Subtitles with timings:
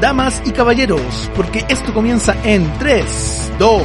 [0.00, 3.82] damas y caballeros, porque esto comienza en 3, 2,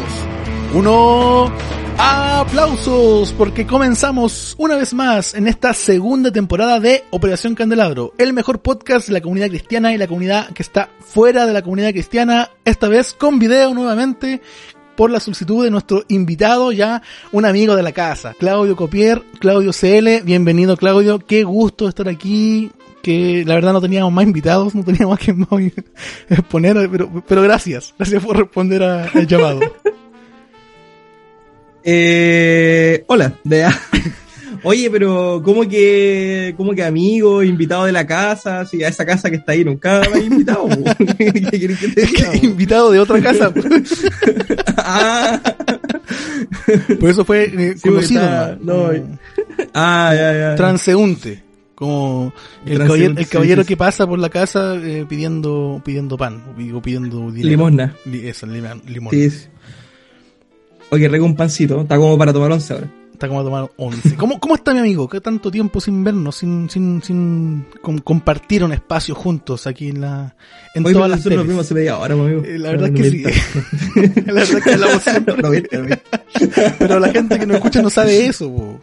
[0.73, 1.51] 1.
[1.97, 8.61] Aplausos, porque comenzamos una vez más en esta segunda temporada de Operación Candelabro, el mejor
[8.61, 12.51] podcast de la comunidad cristiana y la comunidad que está fuera de la comunidad cristiana,
[12.63, 14.41] esta vez con video nuevamente,
[14.95, 17.01] por la solicitud de nuestro invitado, ya
[17.33, 22.71] un amigo de la casa, Claudio Copier, Claudio CL, bienvenido Claudio, qué gusto estar aquí,
[23.01, 25.47] que la verdad no teníamos más invitados, no teníamos que más
[26.29, 29.59] exponer, pero, pero gracias, gracias por responder al llamado.
[31.81, 33.71] Eh, hola, vea.
[34.63, 38.65] Oye, pero ¿cómo que, cómo que amigo, invitado de la casa?
[38.65, 40.67] Si a esa casa que está ahí nunca me invitado.
[41.17, 42.35] ¿Qué querés que te diga?
[42.35, 43.53] invitado de otra casa.
[44.77, 45.41] ah.
[46.99, 48.57] Por eso fue eh, conocido.
[48.61, 48.91] no,
[49.73, 50.55] ah, ya, ya.
[50.55, 51.48] Transeúnte.
[51.79, 52.33] Como
[52.65, 57.31] el caballero, el caballero que pasa por la casa eh, pidiendo pidiendo pan o pidiendo
[57.31, 57.49] dinero.
[57.51, 57.95] Limosna.
[58.05, 59.09] Eso, limosna.
[59.11, 59.47] Sí.
[60.91, 61.79] Oye, rego un pancito.
[61.79, 62.91] Está como para tomar once ahora.
[63.13, 64.15] Está como para tomar once.
[64.15, 65.07] ¿Cómo, ¿Cómo está mi amigo?
[65.07, 67.65] ¿Qué tanto tiempo sin vernos, sin, sin, sin
[68.03, 70.35] compartir un espacio juntos aquí en la
[70.75, 72.43] en Oye, todas las nosotros nos vimos hace media hora, amigo.
[72.43, 73.23] Eh, la verdad es que sí.
[74.25, 75.35] la verdad es que hablamos siempre.
[76.79, 78.81] Pero la gente que nos escucha no sabe eso, po.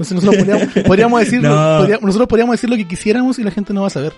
[0.00, 3.82] Entonces nosotros podríamos, podríamos decir, nosotros podríamos decir lo que quisiéramos y la gente no
[3.82, 4.14] va a saber.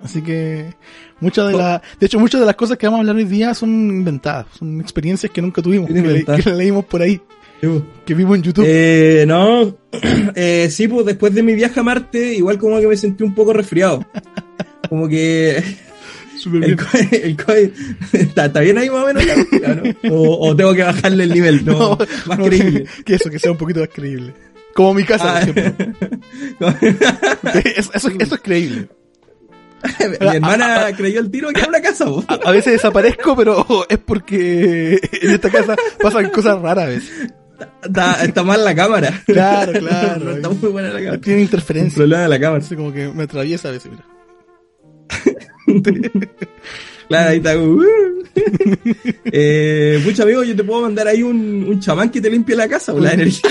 [0.00, 0.72] Así que
[1.18, 3.52] muchas de las, de hecho muchas de las cosas que vamos a hablar hoy día
[3.52, 7.20] son inventadas, son experiencias que nunca tuvimos, que, leímos por ahí,
[8.06, 8.64] que vimos en YouTube.
[8.68, 9.76] Eh, no,
[10.36, 13.34] eh, sí, pues después de mi viaje a Marte, igual como que me sentí un
[13.34, 14.06] poco resfriado,
[14.88, 15.60] como que
[16.46, 17.70] el, COVID,
[18.12, 19.24] ¿está, bien ahí más o menos?
[20.02, 20.14] ¿no?
[20.14, 22.86] o, tengo que bajarle el nivel, no, más creíble.
[23.04, 24.32] Que eso, que sea un poquito más creíble.
[24.78, 25.40] Como mi casa, por ah.
[25.40, 26.08] ejemplo.
[27.76, 28.88] eso, eso, eso es creíble.
[30.20, 32.04] Mi hermana creyó el tiro que era una casa.
[32.28, 37.32] A, veces desaparezco, pero es porque en esta casa pasan cosas raras a veces.
[38.22, 39.20] Está, mal la cámara.
[39.26, 40.36] Claro, claro.
[40.36, 41.20] está muy buena la cámara.
[41.22, 41.96] Tiene interferencia.
[41.96, 42.62] problema de la cámara.
[42.62, 44.04] Así como que me atraviesa a veces, mira.
[47.08, 47.58] claro, ahí está.
[47.58, 47.82] Uh.
[49.24, 52.68] eh, mucho amigo, yo te puedo mandar ahí un, un chamán que te limpie la
[52.68, 53.50] casa, o la energía.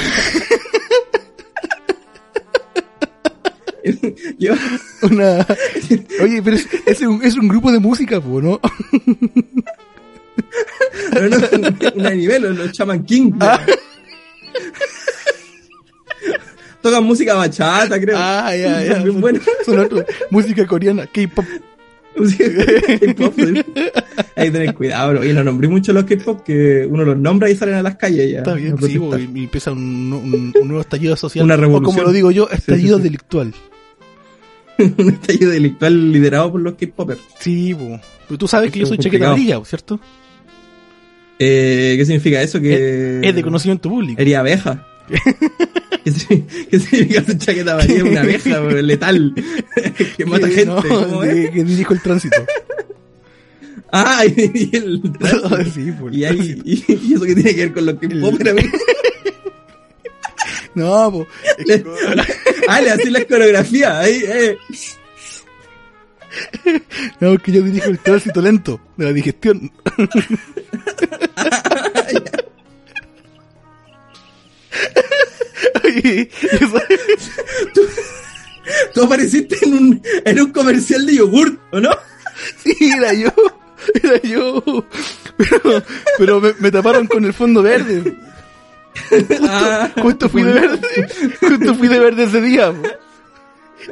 [5.02, 5.46] Una...
[6.22, 8.59] Oye, pero es, es, un, es un grupo de música, ¿no?
[11.12, 11.38] Pero no,
[11.96, 13.31] una nivel, los Chaman King.
[13.40, 13.59] Ah.
[16.81, 18.18] Tocan música bachata, creo.
[18.18, 19.03] Ah, ya, ya.
[19.12, 19.40] bueno.
[20.30, 21.46] música coreana, K-pop.
[22.16, 23.34] K-pop.
[24.36, 25.25] Hay que tener cuidado, bro.
[25.25, 28.31] Y no nombré mucho los K-pop que uno los nombra y salen a las calles
[28.31, 28.40] ya.
[28.40, 29.00] Está bien, sí,
[29.36, 31.46] y empieza un, un, un, nuevo estallido social.
[31.46, 31.86] Una revolución.
[31.86, 33.54] O como lo digo yo, estallido delictual.
[34.97, 37.21] un estallido delictual liderado por los K-popers.
[37.39, 37.75] Sí,
[38.27, 39.99] pero tú sabes que yo soy chaqueta amarilla, ¿cierto?
[41.39, 42.59] Eh, ¿Qué significa eso?
[42.59, 44.17] Que es, de conocimiento público.
[44.17, 44.88] Sería abeja.
[46.03, 48.03] ¿Qué, significa su chaqueta amarilla?
[48.03, 49.33] Una abeja letal
[50.17, 50.89] que mata gente.
[50.89, 52.38] No, que dirijo el tránsito.
[53.91, 55.01] Ah, y, el
[55.73, 58.65] sí, y, ahí, y, eso que tiene que ver con los K-popers,
[60.75, 61.27] No, pues.
[62.67, 64.00] Ah, le hacen la coreografía.
[64.00, 64.57] Ahí, eh.
[67.19, 69.72] No, que yo dirijo el tránsito lento de la digestión.
[75.83, 76.29] Oye,
[77.73, 77.81] ¿Tú,
[78.94, 81.89] tú, apareciste en un, en un comercial de yogurt, ¿o no?
[82.63, 83.33] Sí, era yo.
[84.03, 84.63] Era yo.
[85.38, 85.83] Pero,
[86.17, 88.16] pero me, me taparon con el fondo verde.
[89.50, 91.08] Ah, justo, fui de verde.
[91.40, 92.74] Justo fui de verde ese día.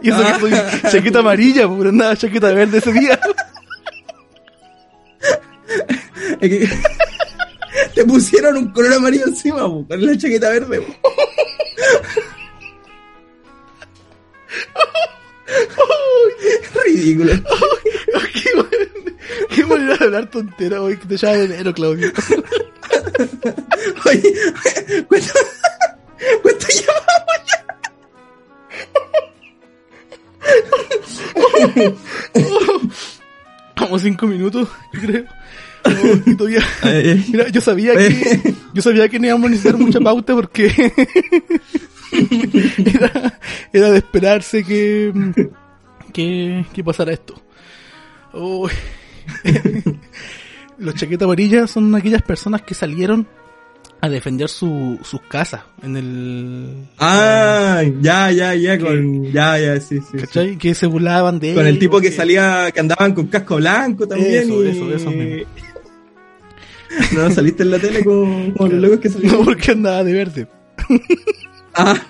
[0.01, 0.81] Y eso que soy ah.
[0.89, 3.19] chaqueta amarilla, pero nada, chaqueta verde ese día.
[7.93, 10.85] te pusieron un color amarillo encima, con la chaqueta verde.
[16.85, 17.33] Ridículo.
[19.49, 22.11] qué, manera de hablar tontera hoy que te llama de enero, Claudio.
[24.05, 24.33] Oye,
[25.07, 25.33] ¿cuánto,
[26.41, 27.65] cuánto llevamos ya?
[33.77, 35.25] Como cinco minutos, yo creo.
[36.37, 36.63] todavía,
[37.27, 40.65] mira, yo sabía que yo sabía que no íbamos a necesitar mucha pauta porque
[42.11, 43.39] era,
[43.71, 45.13] era, de esperarse que,
[46.11, 47.39] que, que pasara esto.
[50.77, 53.25] Los chaquetas amarillas son aquellas personas que salieron
[54.01, 56.87] a defender su, sus casas en el...
[56.99, 59.23] Ah, ya, ya, ya, con...
[59.31, 60.17] Ya, ya, sí, sí.
[60.17, 60.49] ¿Cachai?
[60.51, 60.57] sí.
[60.57, 64.05] Que se burlaban de Con el tipo que que- salía, que andaban con casco blanco
[64.07, 64.43] también.
[64.43, 64.67] Eso, y...
[64.69, 65.45] eso, eso mismo.
[67.13, 69.33] No, saliste en la tele con, con los locos que salían.
[69.39, 70.47] No, porque andaba de verde.
[71.73, 71.99] Ah,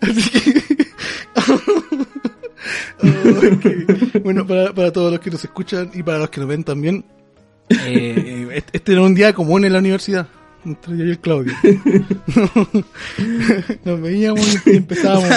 [0.00, 0.62] Así que...
[4.22, 7.04] Bueno, para, para todos los que nos escuchan y para los que nos ven también,
[7.68, 10.26] eh, este este era un día común en la universidad.
[10.64, 11.52] Entre yo y el Claudio.
[13.84, 15.28] Nos veíamos y empezábamos.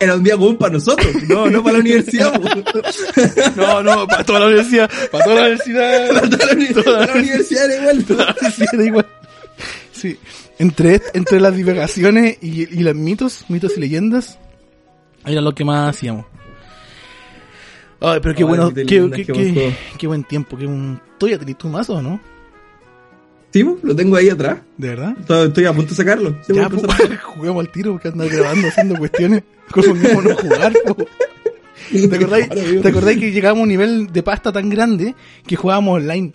[0.00, 2.32] era un día común para nosotros, no, no para la universidad.
[3.56, 4.90] No, no, para toda la universidad.
[5.10, 6.08] Para toda la universidad.
[6.12, 8.04] Para toda la, uni- toda la universidad era igual.
[8.72, 9.06] era igual.
[9.92, 10.18] Sí.
[10.58, 14.38] Entre, entre las divagaciones y, y los mitos, mitos y leyendas,
[15.26, 16.24] era lo que más hacíamos.
[18.00, 21.00] Ay, pero qué Ay, bueno, qué, qué, qué qué- buen tiempo, qué un...
[21.18, 22.20] ¿Todavía tenés tu mazo o no?
[23.52, 24.58] Sí, po, lo tengo ahí atrás.
[24.76, 25.14] ¿De verdad?
[25.18, 26.36] Estoy, estoy a punto de sacarlo.
[26.46, 26.82] Sí, ya, a pues,
[27.24, 29.42] juguemos al tiro porque andas grabando, haciendo cuestiones.
[29.72, 30.96] Como no jugar, po.
[31.90, 32.48] ¿Te acordáis.
[32.82, 35.14] ¿Te acordáis que llegábamos a un nivel de pasta tan grande
[35.46, 36.32] que jugábamos online?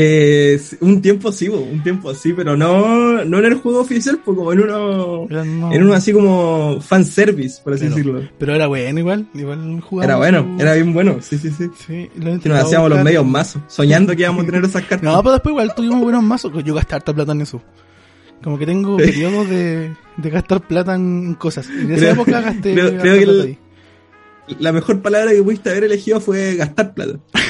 [0.00, 4.36] Eh, un tiempo sí, un tiempo sí, pero no, no en el juego oficial, pues
[4.36, 8.22] como en uno, no- en uno así como fanservice, por así decirlo.
[8.38, 9.82] Pero era bueno igual, igual.
[10.00, 11.68] Era bueno, era bien bueno, sí, sí, sí.
[11.84, 15.02] Sí, lo Que nos hacíamos los medios mazos, soñando que íbamos a tener esas cartas.
[15.02, 16.52] No, pero después igual tuvimos buenos mazos.
[16.62, 17.60] Yo gasté harta plata en eso.
[18.40, 21.68] Como que tengo periodos de, de gastar plata en cosas.
[21.68, 23.58] Y en esa Creo- época gasté creo- creo que el-.
[24.60, 27.18] La mejor palabra que pudiste haber elegido fue gastar plata.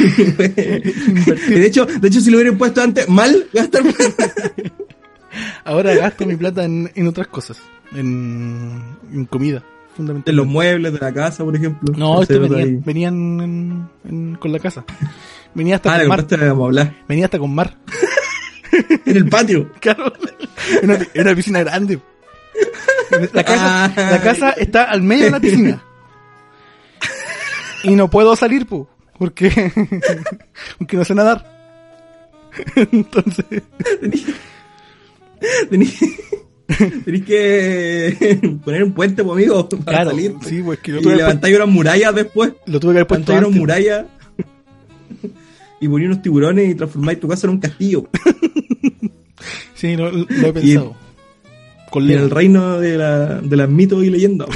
[0.49, 4.33] de hecho, de hecho, si lo hubieran puesto antes, mal gastar plata.
[5.65, 7.59] Ahora gasto mi plata en, en otras cosas.
[7.95, 10.33] En, en comida, En fundamentalmente.
[10.33, 11.93] los muebles de la casa, por ejemplo.
[11.97, 14.85] No, otro venían, en- en- con la casa.
[15.55, 16.27] Venía hasta Ah, con mar.
[16.67, 16.95] hablar.
[17.09, 17.77] Venía hasta con mar.
[19.07, 19.71] En el patio.
[19.81, 20.13] Claro.
[20.83, 21.99] Era una, era una piscina grande.
[23.33, 23.93] La casa, Ah.
[24.11, 25.83] la casa está al medio de la piscina.
[27.85, 28.89] Y no puedo salir, po,
[29.19, 29.51] porque,
[30.79, 31.45] porque no sé nadar.
[32.93, 33.63] Entonces,
[35.71, 40.35] tenés que poner un puente, pues, amigo, para claro, salir.
[40.43, 42.53] sí, pues que lo y tuve, haber levantáis unas murallas después.
[42.67, 44.07] lo tuve que haber puesto unas murallas.
[45.81, 48.09] y ponéis unos tiburones y transformáis tu casa en un castillo.
[49.75, 50.97] Sí, lo, lo he pensado.
[51.93, 54.49] Con Y en el reino de, la, de las mitos y leyendas.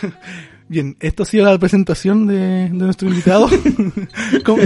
[0.68, 3.48] Bien, esto ha sido la presentación de, de nuestro invitado.
[4.44, 4.62] ¿Cómo,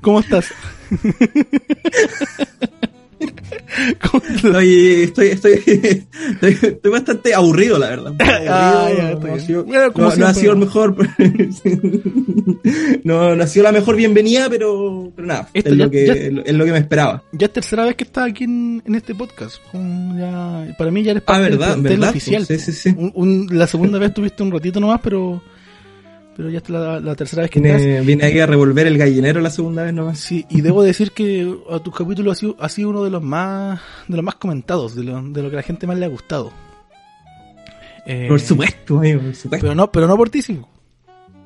[0.00, 0.52] cómo estás?
[4.36, 5.52] Estoy, estoy, estoy,
[6.42, 8.14] estoy, bastante aburrido, la verdad.
[8.48, 10.96] Ah, ya, Aburrido, está no, ha sido, Bueno, no- no ha sido el mejor.
[13.04, 16.06] no, no ha sido la mejor bienvenida, pero, pero nada, Esto es, ya- lo que,
[16.06, 17.22] ya- es lo que me esperaba.
[17.32, 19.56] Ya es tercera vez que estás aquí en, en este podcast.
[19.72, 22.10] Ya- para mí ya eres Ah, parte del verdad, plantel verdad.
[22.10, 22.46] oficial.
[22.46, 22.94] Sí, sí, sí.
[22.96, 25.42] Un- un- la segunda vez tuviste un ratito nomás, pero
[26.36, 27.80] pero ya es la, la tercera vez que estás.
[27.80, 30.18] Vine, vine aquí a revolver el gallinero la segunda vez nomás.
[30.18, 33.22] Sí, y debo decir que a tus capítulos ha sido, ha sido uno de los
[33.22, 36.04] más de los más comentados, de lo, de lo que a la gente más le
[36.04, 36.52] ha gustado.
[38.04, 39.64] Eh, Por supuesto, amigo, por supuesto.
[39.64, 40.60] Pero no, pero no por ti, sí.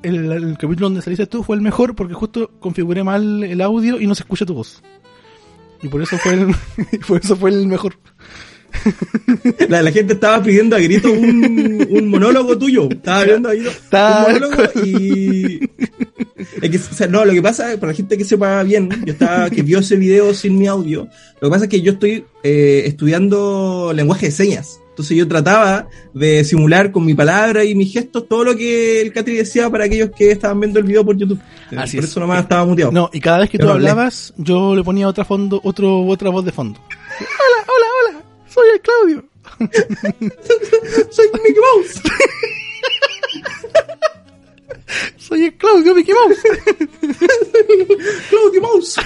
[0.03, 3.99] El, el capítulo donde saliste tú fue el mejor porque justo configuré mal el audio
[3.99, 4.83] y no se escucha tu voz.
[5.81, 6.55] Y por eso fue el,
[7.07, 7.95] por eso fue el mejor.
[9.69, 12.89] La, la gente estaba pidiendo a grito un, un monólogo tuyo.
[12.89, 15.69] Estaba pidiendo a grito Está- un monólogo y.
[16.61, 19.13] Es que, o sea, no, lo que pasa, para la gente que sepa bien, yo
[19.13, 21.07] estaba, que vio ese video sin mi audio,
[21.39, 24.79] lo que pasa es que yo estoy eh, estudiando lenguaje de señas.
[24.89, 29.13] Entonces yo trataba de simular con mi palabra y mis gestos todo lo que el
[29.13, 31.39] Catri decía para aquellos que estaban viendo el video por YouTube.
[31.77, 32.11] Así por es.
[32.11, 32.91] eso nomás estaba muteado.
[32.91, 33.89] No, y cada vez que Yo tú hablé.
[33.89, 36.79] hablabas, yo le ponía otra fondo, otro, otra voz de fondo.
[36.89, 37.87] Hola, hola,
[38.53, 39.25] soy el Claudio.
[41.11, 42.01] Soy Mickey Mouse.
[45.17, 46.37] Soy el Claudio Mickey Mouse.
[48.29, 48.99] Claudio Mouse.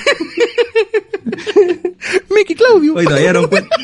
[2.29, 2.95] Mickey Claudio.
[2.95, 3.77] Oye, todavía no encuentro.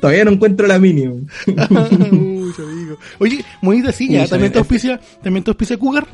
[0.00, 1.14] todavía no encuentro la mínima.
[1.46, 2.98] Uy, amigo.
[3.18, 6.06] Oye, bonita silla, Uy, también te auspicia, también te auspicia Cougar.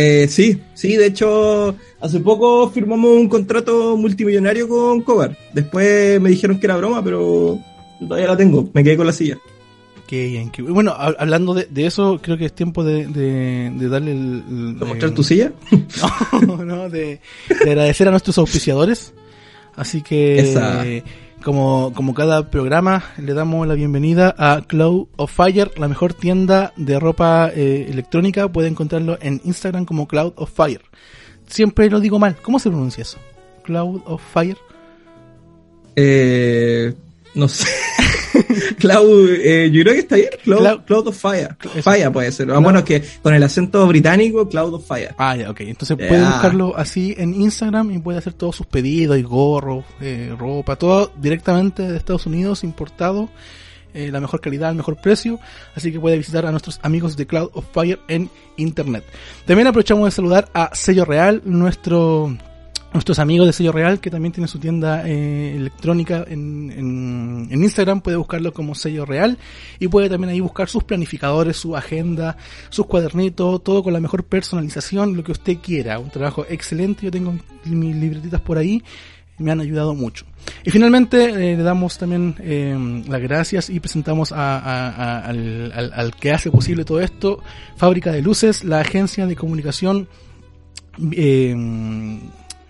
[0.00, 5.36] Eh, sí, sí, de hecho, hace poco firmamos un contrato multimillonario con Cobar.
[5.52, 7.58] Después me dijeron que era broma, pero
[7.98, 8.68] todavía la tengo.
[8.74, 9.36] Me quedé con la silla.
[10.06, 13.70] Qué bien, qué Bueno, hab- hablando de, de eso, creo que es tiempo de, de,
[13.74, 14.42] de darle el...
[14.48, 15.52] el- ¿Te mostrar eh, tu silla?
[16.46, 17.20] No, no, de,
[17.64, 19.12] de agradecer a nuestros auspiciadores.
[19.74, 20.84] Así que Esa.
[21.42, 26.72] Como, como cada programa, le damos la bienvenida a Cloud of Fire, la mejor tienda
[26.76, 28.48] de ropa eh, electrónica.
[28.48, 30.82] Puede encontrarlo en Instagram como Cloud of Fire.
[31.46, 32.36] Siempre lo digo mal.
[32.42, 33.18] ¿Cómo se pronuncia eso?
[33.62, 34.58] Cloud of Fire.
[35.94, 36.94] Eh,
[37.38, 37.68] no sé.
[38.78, 40.28] Cloud, eh, yo creo que está bien.
[40.42, 41.56] Cloud, Cloud, of Fire.
[41.82, 42.50] Fire puede ser.
[42.50, 45.14] Ah, bueno, que con el acento británico, Cloud of Fire.
[45.18, 45.60] Ah, ya, ok.
[45.60, 50.34] Entonces puede buscarlo así en Instagram y puede hacer todos sus pedidos y gorros, eh,
[50.36, 53.28] ropa, todo directamente de Estados Unidos, importado.
[53.94, 55.40] Eh, la mejor calidad, el mejor precio,
[55.74, 58.28] así que puede visitar a nuestros amigos de Cloud of Fire en
[58.58, 59.02] internet.
[59.46, 62.36] También aprovechamos de saludar a Sello Real, nuestro
[62.92, 68.00] nuestros amigos de Sello Real, que también tienen su tienda eh, electrónica en, en, Instagram,
[68.00, 69.38] puede buscarlo como Sello Real
[69.78, 72.36] y puede también ahí buscar sus planificadores, su agenda,
[72.70, 75.98] sus cuadernitos, todo con la mejor personalización, lo que usted quiera.
[75.98, 78.82] Un trabajo excelente, yo tengo mis libretitas por ahí,
[79.38, 80.24] me han ayudado mucho.
[80.64, 86.50] Y finalmente eh, le damos también eh, las gracias y presentamos a, al que hace
[86.50, 87.42] posible todo esto,
[87.76, 90.08] Fábrica de Luces, la agencia de comunicación
[91.12, 91.54] eh,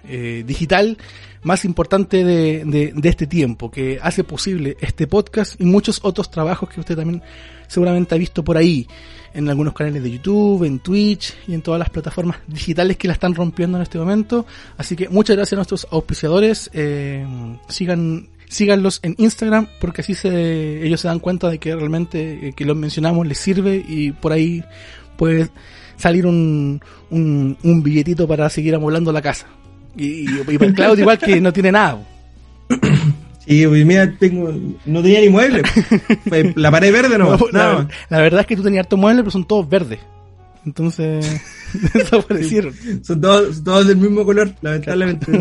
[0.09, 0.99] eh, digital
[1.43, 6.69] más importante de, de, este tiempo, que hace posible este podcast y muchos otros trabajos
[6.69, 7.23] que usted también
[7.69, 8.89] seguramente ha visto por ahí,
[9.35, 13.15] en algunos canales de YouTube, en Twitch y en todas las plataformas digitales que la
[13.15, 14.47] están rompiendo en este momento.
[14.77, 16.71] Así que muchas gracias a nuestros auspiciadores.
[16.73, 17.25] Eh,
[17.69, 22.65] sigan síganlos en Instagram porque así ellos se dan cuenta de que realmente eh, que
[22.65, 24.65] los mencionamos les sirve y por ahí
[25.17, 25.51] puede
[25.97, 29.47] salir un, un, un billetito para seguir amoblando la casa.
[29.97, 31.99] Y, y, para Claudio igual que no tiene nada.
[33.49, 34.53] Sí, mira, tengo,
[34.85, 35.63] no tenía ni muebles.
[36.55, 37.35] la pared verde no.
[37.51, 40.01] la, la, verdad es que tú tenías hartos muebles, pero son todos verdes.
[40.67, 41.41] Entonces,
[41.95, 42.75] desaparecieron.
[43.03, 45.33] Son todos, todos del mismo color, lamentablemente.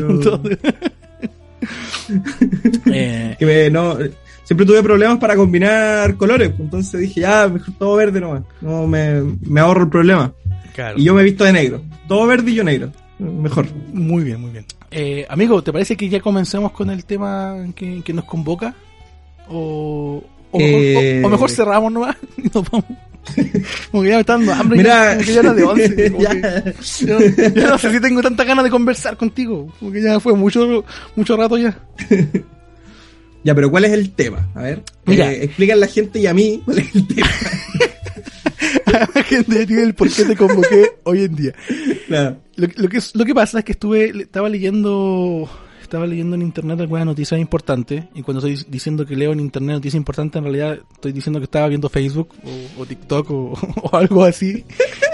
[2.86, 3.36] eh...
[3.38, 3.98] que me, no,
[4.46, 6.54] siempre tuve problemas para combinar colores.
[6.58, 8.44] Entonces dije, ya, mejor todo verde nomás.
[8.62, 10.32] No, me, me ahorro el problema.
[10.74, 10.98] Claro.
[10.98, 11.82] Y yo me he visto de negro.
[12.08, 12.90] Todo verde y yo negro
[13.20, 13.68] mejor.
[13.94, 14.66] Muy bien, muy bien.
[14.92, 18.74] Eh, amigo, ¿te parece que ya comencemos con el tema que, nos convoca?
[19.50, 22.86] O, o, mejor, eh, cerramos nomás y nos vamos.
[23.92, 24.78] Como que ya me está dando hambre.
[24.78, 26.16] Mira, ya, no de once.
[26.18, 26.34] ya.
[27.70, 29.74] no sé si tengo tanta ganas de conversar contigo.
[29.80, 31.78] Porque ya fue mucho, mucho rato ya.
[33.44, 34.50] Ya, pero ¿cuál es el tema?
[34.56, 37.28] A ver, Mira, eh, explica a la gente y a mí cuál es el tema.
[38.92, 41.54] La gente tiene el por qué te convoqué hoy en día.
[42.56, 45.50] Lo, que, lo que pasa es que estuve, estaba leyendo,
[45.82, 49.76] estaba leyendo en internet algunas noticias importantes, y cuando estoy diciendo que leo en internet
[49.76, 52.30] noticias importantes, en realidad estoy diciendo que estaba viendo Facebook
[52.78, 53.56] o, TikTok o,
[53.94, 54.66] algo así,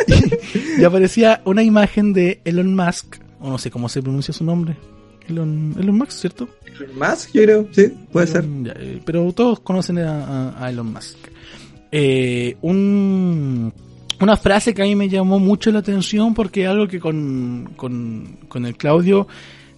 [0.77, 4.77] y, aparecía una imagen de Elon Musk, o no sé cómo se pronuncia su nombre,
[5.27, 6.49] Elon, Elon Musk, ¿cierto?
[6.65, 8.45] Elon Musk, yo creo, sí, puede ser.
[8.75, 11.17] Eh, pero todos conocen a Elon Musk
[11.95, 13.71] eh, un,
[14.19, 17.73] una frase que a mí me llamó mucho la atención porque es algo que con,
[17.75, 19.27] con, el Claudio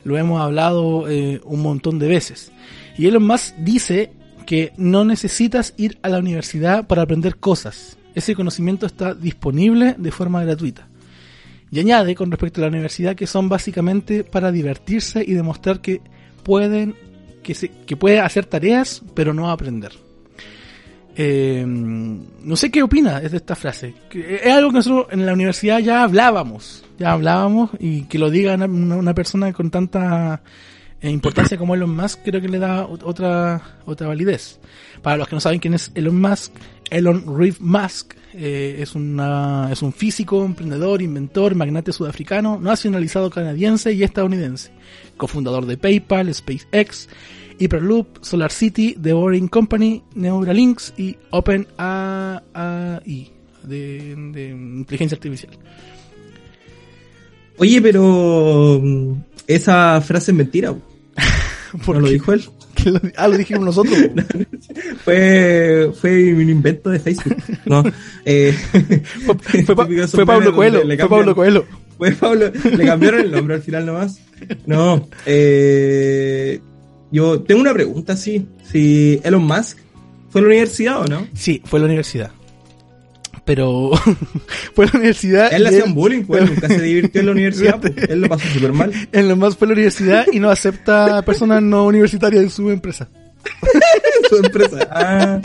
[0.05, 2.53] lo hemos hablado eh, un montón de veces.
[2.97, 4.13] Y Elon Musk dice
[4.45, 7.97] que no necesitas ir a la universidad para aprender cosas.
[8.13, 10.87] Ese conocimiento está disponible de forma gratuita.
[11.69, 15.99] Y añade con respecto a la universidad que son básicamente para divertirse y demostrar que
[16.43, 16.95] pueden,
[17.43, 20.04] que, se, que puede hacer tareas, pero no aprender.
[21.17, 23.93] Eh, no sé qué opina de esta frase.
[24.11, 28.55] Es algo que nosotros en la universidad ya hablábamos, ya hablábamos y que lo diga
[28.55, 30.41] una, persona con tanta
[30.99, 34.59] eh, importancia como Elon Musk creo que le da otra otra validez.
[35.01, 36.51] Para los que no saben quién es Elon Musk,
[36.89, 43.93] Elon Reeve Musk eh, es una es un físico, emprendedor, inventor, magnate sudafricano, nacionalizado canadiense
[43.93, 44.71] y estadounidense,
[45.15, 47.07] cofundador de PayPal, SpaceX
[47.59, 52.41] Hyperloop, Solar City, The Boring Company, Neuralinks y OpenAI
[53.63, 55.57] de, de inteligencia artificial.
[57.57, 59.13] Oye, pero mm,
[59.47, 60.75] esa frase es mentira.
[61.87, 62.43] ¿No lo dijo él?
[63.17, 63.97] ah, lo dijimos nosotros.
[65.03, 67.37] fue, fue un invento de Facebook.
[67.65, 67.83] No,
[68.25, 68.53] eh,
[69.25, 69.75] fue, fue,
[70.25, 70.81] Pablo Coelho.
[70.81, 71.65] fue Pablo Coelho.
[71.97, 74.19] Fue Pablo, le cambiaron el nombre al final nomás.
[74.65, 76.59] No, eh,
[77.15, 78.45] yo tengo una pregunta, sí.
[78.69, 79.77] Si Elon Musk
[80.29, 81.27] fue a la universidad o no?
[81.33, 82.31] Sí, fue a la universidad.
[83.45, 83.91] Pero
[84.73, 85.53] fue a la universidad.
[85.53, 87.79] Él le hacía un bullying, pues nunca se divirtió en la universidad.
[87.79, 87.93] Pues.
[88.09, 88.91] él lo pasó súper mal.
[89.13, 93.07] Elon Musk fue a la universidad y no acepta personas no universitarias en su empresa.
[94.29, 94.87] su empresa.
[94.91, 95.41] Ah.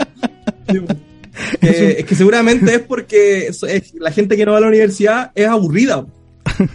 [1.61, 3.49] es que seguramente es porque
[3.97, 6.05] la gente que no va a la universidad es aburrida.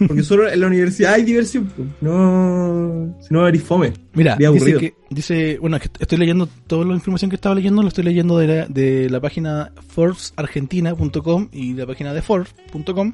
[0.07, 3.93] Porque solo en la universidad hay diversión, no, si no eres fome.
[4.13, 8.03] Mira, dice, que, dice, bueno, estoy leyendo toda la información que estaba leyendo, lo estoy
[8.03, 13.13] leyendo de la, de la página forbesargentina.com y de la página de Forbes.com.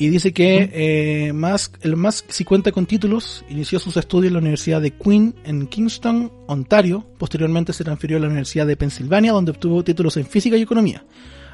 [0.00, 4.32] Y dice que eh, Musk, el Musk si cuenta con títulos, inició sus estudios en
[4.32, 7.06] la Universidad de Queen en Kingston, Ontario.
[7.18, 11.04] Posteriormente se transfirió a la Universidad de Pensilvania, donde obtuvo títulos en física y economía.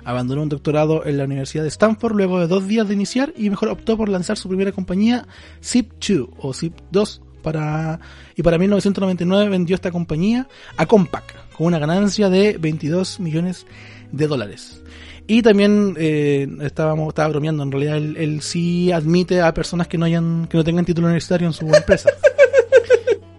[0.07, 3.51] Abandonó un doctorado en la Universidad de Stanford luego de dos días de iniciar y
[3.51, 5.27] mejor optó por lanzar su primera compañía
[5.61, 7.99] Zip2 o Zip2 para,
[8.37, 10.47] y para 1999 vendió esta compañía
[10.77, 11.25] a Compaq
[11.57, 13.67] con una ganancia de 22 millones
[14.13, 14.81] de dólares.
[15.27, 20.05] Y también eh, estábamos, estaba bromeando, en realidad él, sí admite a personas que no
[20.05, 22.11] hayan, que no tengan título universitario en su empresa.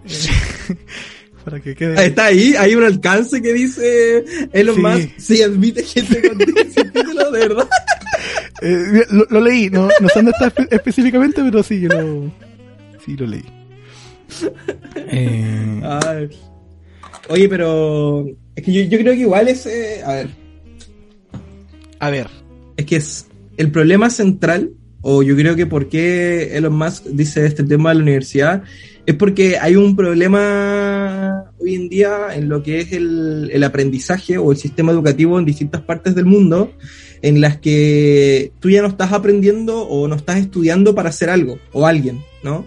[1.48, 2.06] Para que quede.
[2.06, 4.82] Está ahí, hay un alcance que dice Elon sí.
[4.82, 7.70] Musk, sí admite gente con título, de verdad.
[8.62, 12.34] Eh, lo, leí, no, no sé dónde está específicamente, pero sí, yo lo,
[13.06, 13.46] sí lo leí.
[14.96, 16.30] Eh...
[17.30, 20.30] Oye, pero es que yo, yo creo que igual es, eh, a ver,
[22.00, 22.27] a ver.
[22.75, 23.25] Es que es
[23.56, 27.96] el problema central, o yo creo que por qué Elon Musk dice este tema de
[27.96, 28.63] la universidad,
[29.06, 30.87] es porque hay un problema
[31.67, 35.45] hoy en día en lo que es el, el aprendizaje o el sistema educativo en
[35.45, 36.74] distintas partes del mundo,
[37.21, 41.59] en las que tú ya no estás aprendiendo o no estás estudiando para hacer algo
[41.74, 42.65] o alguien, ¿no?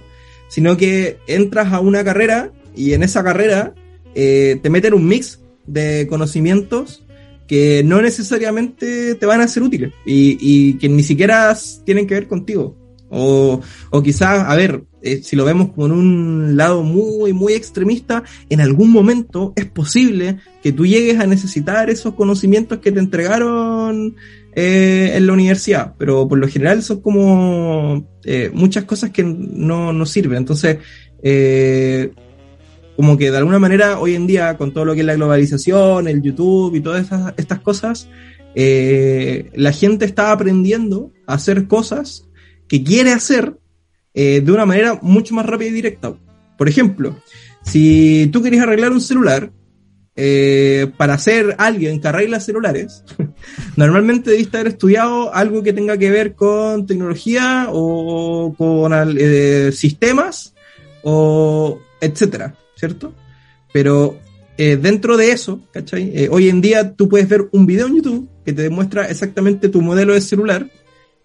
[0.49, 3.75] Sino que entras a una carrera y en esa carrera
[4.15, 7.05] eh, te meten un mix de conocimientos
[7.47, 12.29] que no necesariamente te van a ser útiles y, que ni siquiera tienen que ver
[12.29, 12.77] contigo.
[13.11, 18.23] O, o quizás, a ver, eh, si lo vemos con un lado muy, muy extremista,
[18.49, 24.15] en algún momento es posible que tú llegues a necesitar esos conocimientos que te entregaron
[24.53, 29.93] eh, en la universidad, pero por lo general son como eh, muchas cosas que no,
[29.93, 30.39] no sirven.
[30.39, 30.79] Entonces,
[31.23, 32.11] eh,
[32.97, 36.09] como que de alguna manera hoy en día, con todo lo que es la globalización,
[36.09, 38.09] el YouTube y todas estas, cosas,
[38.55, 42.29] la gente está aprendiendo a hacer cosas
[42.71, 43.59] que quiere hacer
[44.15, 46.15] eh, de una manera mucho más rápida y directa.
[46.57, 47.21] Por ejemplo,
[47.63, 49.51] si tú querías arreglar un celular,
[50.17, 53.05] eh, para ser alguien que arregla celulares,
[53.77, 58.93] normalmente debiste haber estudiado algo que tenga que ver con tecnología o con
[59.73, 60.55] sistemas
[61.03, 62.55] o etcétera.
[62.81, 63.13] ¿cierto?
[63.73, 64.19] Pero
[64.57, 66.11] eh, dentro de eso, ¿cachai?
[66.15, 69.69] Eh, hoy en día tú puedes ver un video en YouTube que te demuestra exactamente
[69.69, 70.67] tu modelo de celular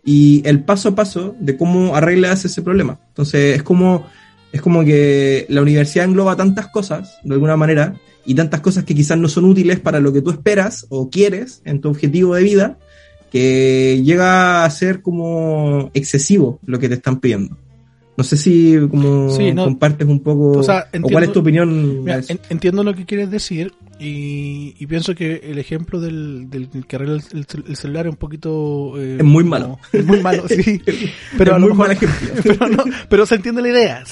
[0.06, 3.00] y el paso a paso de cómo arreglas ese problema.
[3.10, 4.06] Entonces es como,
[4.54, 8.94] es como que la universidad engloba tantas cosas, de alguna manera, y tantas cosas que
[8.94, 12.44] quizás no son útiles para lo que tú esperas o quieres en tu objetivo de
[12.44, 12.78] vida,
[13.32, 17.58] que llega a ser como excesivo lo que te están pidiendo.
[18.16, 20.64] No sé si como compartes un poco o,
[21.02, 22.06] cuál es tu opinión.
[22.50, 27.76] entiendo lo que quieres decir y, pienso que el ejemplo del, del, que arregla el,
[27.78, 28.94] celular es un poquito...
[28.98, 29.80] Eh, es muy malo.
[29.94, 30.82] es muy malo, sí.
[31.38, 31.96] Pero, a lo mejor,
[32.44, 34.04] pero, pero, se entiende la idea.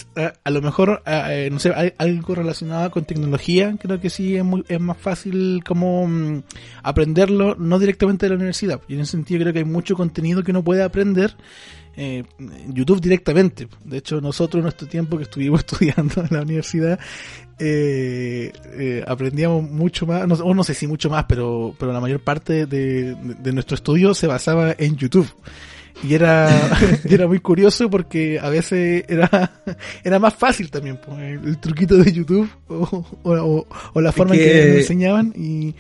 [0.43, 4.43] A, lo mejor, eh, no sé, hay algo relacionado con tecnología, creo que sí es,
[4.43, 6.43] muy, es más fácil como mm,
[6.84, 8.82] aprenderlo, no directamente de la universidad.
[8.88, 11.36] Y en ese sentido creo que hay mucho contenido que uno puede aprender
[11.95, 12.23] eh,
[12.67, 13.67] YouTube directamente.
[13.84, 16.99] De hecho, nosotros en nuestro tiempo que estuvimos estudiando en la universidad,
[17.60, 21.99] eh, eh, aprendíamos mucho más, no, o no sé si mucho más, pero, pero la
[21.99, 23.15] mayor parte de,
[23.53, 25.27] nuestro estudio se basaba en YouTube.
[26.03, 26.49] Y era,
[27.10, 29.51] era muy curioso porque a veces era,
[30.03, 34.77] era más fácil también, pues, el, truquito de YouTube o, la forma en que nos
[34.77, 35.75] enseñaban y,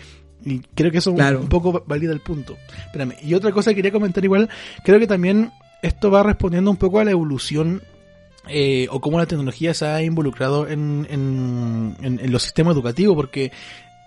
[0.75, 2.55] creo que eso un poco valida el punto.
[2.85, 3.15] Espérame.
[3.23, 4.49] Y otra cosa que quería comentar igual,
[4.83, 5.51] creo que también
[5.83, 7.83] esto va respondiendo un poco a la evolución
[8.47, 13.51] eh, o cómo la tecnología se ha involucrado en, en, los sistemas educativos, porque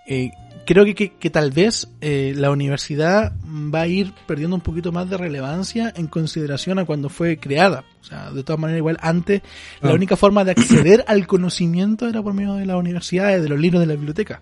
[0.07, 0.31] eh,
[0.65, 5.09] creo que, que, tal vez eh, la universidad va a ir perdiendo un poquito más
[5.09, 7.83] de relevancia en consideración a cuando fue creada.
[8.01, 9.41] O sea, de todas maneras, igual antes
[9.81, 9.95] la ah.
[9.95, 13.81] única forma de acceder al conocimiento era por medio de las universidades, de los libros
[13.81, 14.41] de la biblioteca.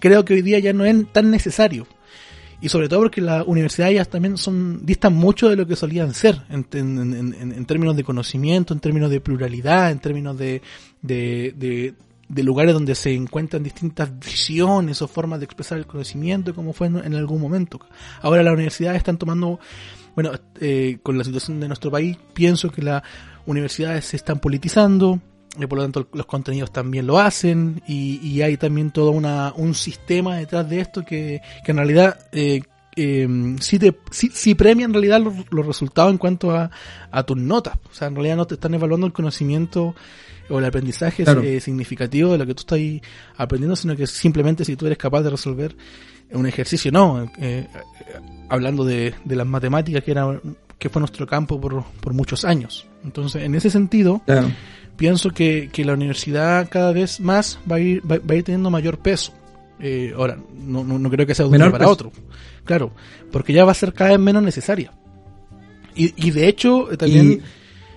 [0.00, 1.86] Creo que hoy día ya no es tan necesario
[2.62, 6.42] y sobre todo porque las universidades también son distan mucho de lo que solían ser
[6.48, 6.64] en,
[7.66, 10.62] términos de conocimiento, en términos de pluralidad, en términos de,
[11.02, 11.94] de,
[12.28, 17.14] lugares donde se encuentran distintas visiones o formas de expresar el conocimiento, como fue en,
[17.14, 17.80] algún momento.
[18.20, 19.58] Ahora las universidades están tomando,
[20.14, 23.02] bueno, eh, con la situación de nuestro país, pienso que las
[23.44, 25.20] universidades se están politizando,
[25.58, 29.74] y por lo tanto los contenidos también lo hacen y, hay también todo una, un
[29.74, 32.62] sistema detrás de esto que, que en realidad eh,
[32.96, 36.70] eh, sí, te, sí, premia en realidad los, resultados en cuanto a,
[37.10, 37.76] a, tus notas.
[37.90, 39.94] O sea, en realidad no te están evaluando el conocimiento
[40.50, 42.78] o el aprendizaje eh, significativo de lo que tú estás
[43.36, 45.74] aprendiendo, sino que simplemente si tú eres capaz de resolver
[46.32, 47.30] un ejercicio, no.
[47.38, 47.66] Eh,
[48.48, 50.40] hablando de, de, las matemáticas, que, era,
[50.78, 52.86] que fue nuestro campo por, por muchos años.
[53.04, 54.22] Entonces, en ese sentido,
[55.02, 58.70] pienso que, que, la universidad cada vez más va a ir, va, a ir teniendo
[58.70, 59.32] mayor peso.
[59.80, 62.12] Eh, ahora, no, no, creo que sea de un para otro.
[62.62, 62.92] Claro,
[63.32, 64.92] porque ya va a ser cada vez menos necesaria.
[65.96, 67.42] Y, y de hecho, eh, también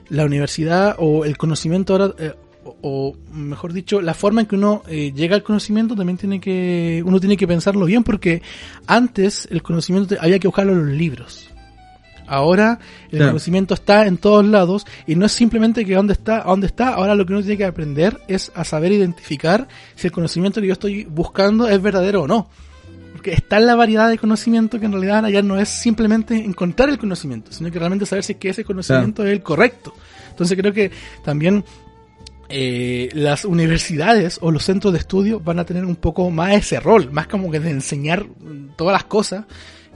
[0.10, 2.34] la universidad o el conocimiento ahora, eh,
[2.82, 7.04] o, mejor dicho, la forma en que uno eh, llega al conocimiento también tiene que,
[7.06, 8.41] uno tiene que pensarlo bien porque
[8.88, 11.52] antes el conocimiento había que buscarlo en los libros.
[12.28, 12.80] Ahora
[13.12, 16.90] el conocimiento está en todos lados y no es simplemente que dónde está, dónde está.
[16.90, 20.68] Ahora lo que uno tiene que aprender es a saber identificar si el conocimiento que
[20.68, 22.50] yo estoy buscando es verdadero o no
[23.16, 26.90] porque está en la variedad de conocimiento que en realidad ya no es simplemente encontrar
[26.90, 29.96] el conocimiento, sino que realmente saber si es que ese conocimiento es el correcto.
[30.32, 30.92] Entonces creo que
[31.24, 31.64] también
[32.50, 36.80] eh, las universidades o los centros de estudio van a tener un poco más ese
[36.80, 38.26] rol, más como que de enseñar
[38.76, 39.46] todas las cosas.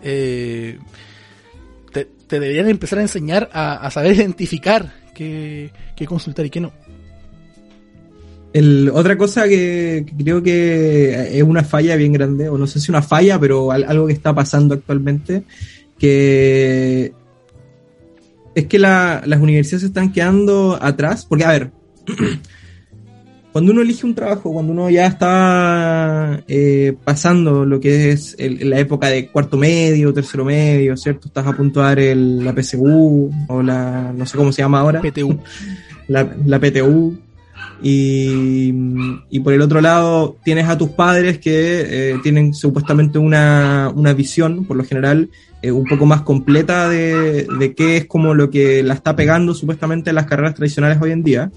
[0.02, 0.80] Eh,
[1.92, 5.72] te, deberían empezar a enseñar a, saber identificar qué
[6.08, 6.72] consultar y qué no.
[8.52, 12.90] El, otra cosa que, creo que es una falla bien grande, o no sé si
[12.92, 15.44] una falla, pero algo que está pasando actualmente,
[16.00, 17.14] que
[18.56, 21.72] es que las universidades se están quedando atrás, porque a ver,
[23.52, 28.80] cuando uno elige un trabajo, cuando uno ya está eh, pasando lo que es la
[28.80, 31.28] época de cuarto medio, tercero medio, ¿cierto?
[31.28, 35.02] Estás a puntuar el, la PSU o la, no sé cómo se llama ahora.
[35.02, 35.40] PTU.
[36.10, 37.20] La, la PTU
[37.82, 44.14] y, por el otro lado tienes a tus padres que eh, tienen supuestamente una, una,
[44.14, 45.30] visión, por lo general,
[45.62, 49.54] eh, un poco más completa de, de, qué es como lo que la está pegando
[49.54, 51.52] supuestamente en las carreras tradicionales hoy en día.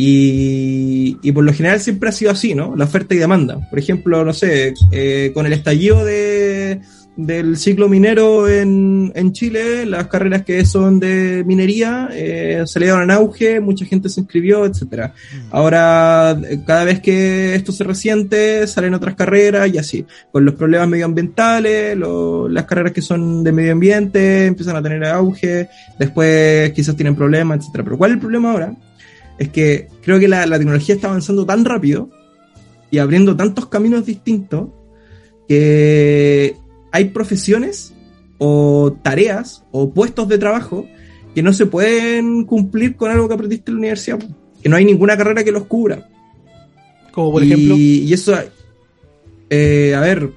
[0.00, 2.76] Y, y por lo general siempre ha sido así, ¿no?
[2.76, 3.68] La oferta y demanda.
[3.68, 6.80] Por ejemplo, no sé, eh, con el estallido de,
[7.16, 12.86] del ciclo minero en, en, Chile, las carreras que son de minería eh, se le
[12.86, 15.14] dieron auge, mucha gente se inscribió, etcétera.
[15.32, 15.48] Mm.
[15.50, 20.06] Ahora, cada vez que esto se resiente, salen otras carreras y así.
[20.30, 25.68] Con los problemas medioambientales, las carreras que son de medio ambiente empiezan a tener auge,
[25.98, 27.82] después quizás tienen problemas, etcétera.
[27.82, 28.76] Pero ¿cuál es el problema ahora?
[29.38, 32.10] Es que creo que la, la tecnología está avanzando tan rápido
[32.90, 34.68] y abriendo tantos caminos distintos
[35.46, 36.56] que
[36.92, 37.94] hay profesiones
[38.38, 40.86] o tareas o puestos de trabajo
[41.34, 44.18] que no se pueden cumplir con algo que aprendiste en la universidad,
[44.62, 46.08] que no hay ninguna carrera que los cubra.
[47.12, 47.76] Como por ejemplo.
[47.76, 48.34] Y eso,
[49.50, 50.30] eh, a ver,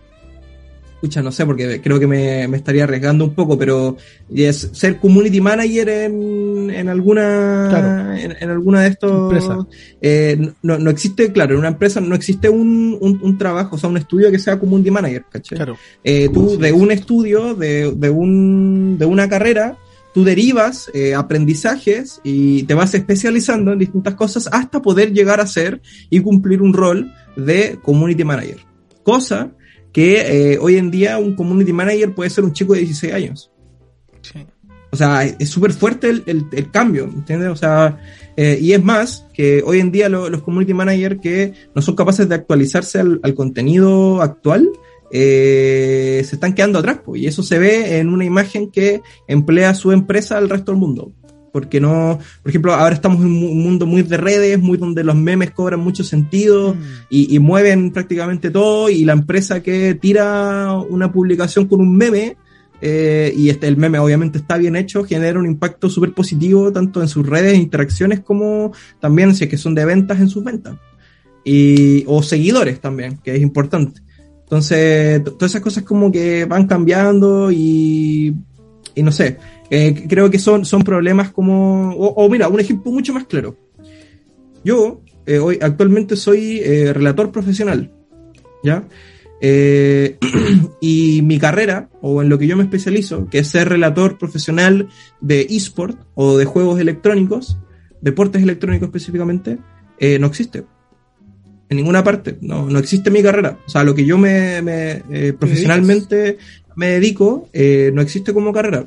[1.01, 3.97] escucha, no sé, porque creo que me, estaría arriesgando un poco, pero
[4.33, 9.67] es ser community manager en, en alguna en, alguna de estos
[9.99, 13.89] eh, no, no, existe, claro, en una empresa no existe un, un, trabajo, o sea,
[13.89, 15.57] un estudio que sea community manager, ¿cachai?
[15.57, 15.75] Claro.
[16.03, 19.79] Eh, tú de un estudio, de, de, un, de una carrera,
[20.13, 25.47] tú derivas eh, aprendizajes y te vas especializando en distintas cosas hasta poder llegar a
[25.47, 28.57] ser y cumplir un rol de community manager.
[29.01, 29.51] Cosa
[29.91, 33.51] que eh, hoy en día un community manager puede ser un chico de 16 años.
[34.21, 34.45] Sí.
[34.91, 37.49] O sea, es súper fuerte el, el, cambio, ¿entiendes?
[37.49, 37.97] O sea,
[38.35, 42.27] eh, y es más, que hoy en día los community managers que no son capaces
[42.27, 44.69] de actualizarse al, al contenido actual,
[45.13, 49.73] eh, se están quedando atrás, pues, y eso se ve en una imagen que emplea
[49.73, 51.11] su empresa al resto del mundo
[51.51, 55.15] porque no, por ejemplo, ahora estamos en un mundo muy de redes, muy donde los
[55.15, 56.79] memes cobran mucho sentido mm.
[57.09, 62.37] y, mueven prácticamente todo y la empresa que tira una publicación con un meme
[62.81, 67.01] eh, y este, el meme obviamente está bien hecho, genera un impacto súper positivo tanto
[67.01, 70.43] en sus redes e interacciones como también si es que son de ventas en sus
[70.43, 70.75] ventas
[71.43, 74.01] y, o seguidores también, que es importante.
[74.43, 78.35] Entonces, todas esas cosas como que van cambiando y,
[78.95, 79.37] y no sé,
[79.73, 81.95] eh, creo que son, son problemas como...
[81.95, 83.55] O, mira, un ejemplo mucho más claro.
[84.65, 87.89] Yo eh, hoy actualmente soy eh, relator profesional,
[88.65, 88.85] ¿ya?
[90.81, 94.89] y mi carrera, o en lo que yo me especializo, que es ser relator profesional
[95.21, 97.57] de eSport o de juegos electrónicos,
[98.01, 99.57] deportes electrónicos específicamente,
[100.19, 100.65] no existe.
[101.69, 103.57] En ninguna parte, no, no existe mi carrera.
[103.65, 105.01] O sea, lo que yo me,
[105.39, 106.37] profesionalmente
[106.75, 107.49] me dedico,
[107.93, 108.85] no existe como carrera.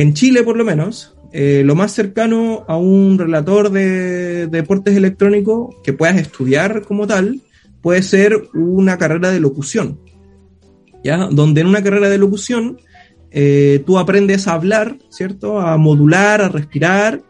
[0.00, 5.76] En Chile, por lo menos, eh, lo más cercano a un relator de, deportes electrónicos
[5.84, 7.42] que puedas estudiar como tal
[7.82, 10.00] puede ser una carrera de locución.
[11.04, 11.28] ¿ya?
[11.30, 12.78] Donde en una carrera de locución
[13.30, 15.60] eh, tú aprendes a hablar, ¿cierto?
[15.60, 17.20] A modular, a respirar,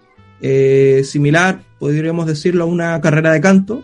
[0.41, 3.83] eh, similar, podríamos decirlo, a una carrera de canto,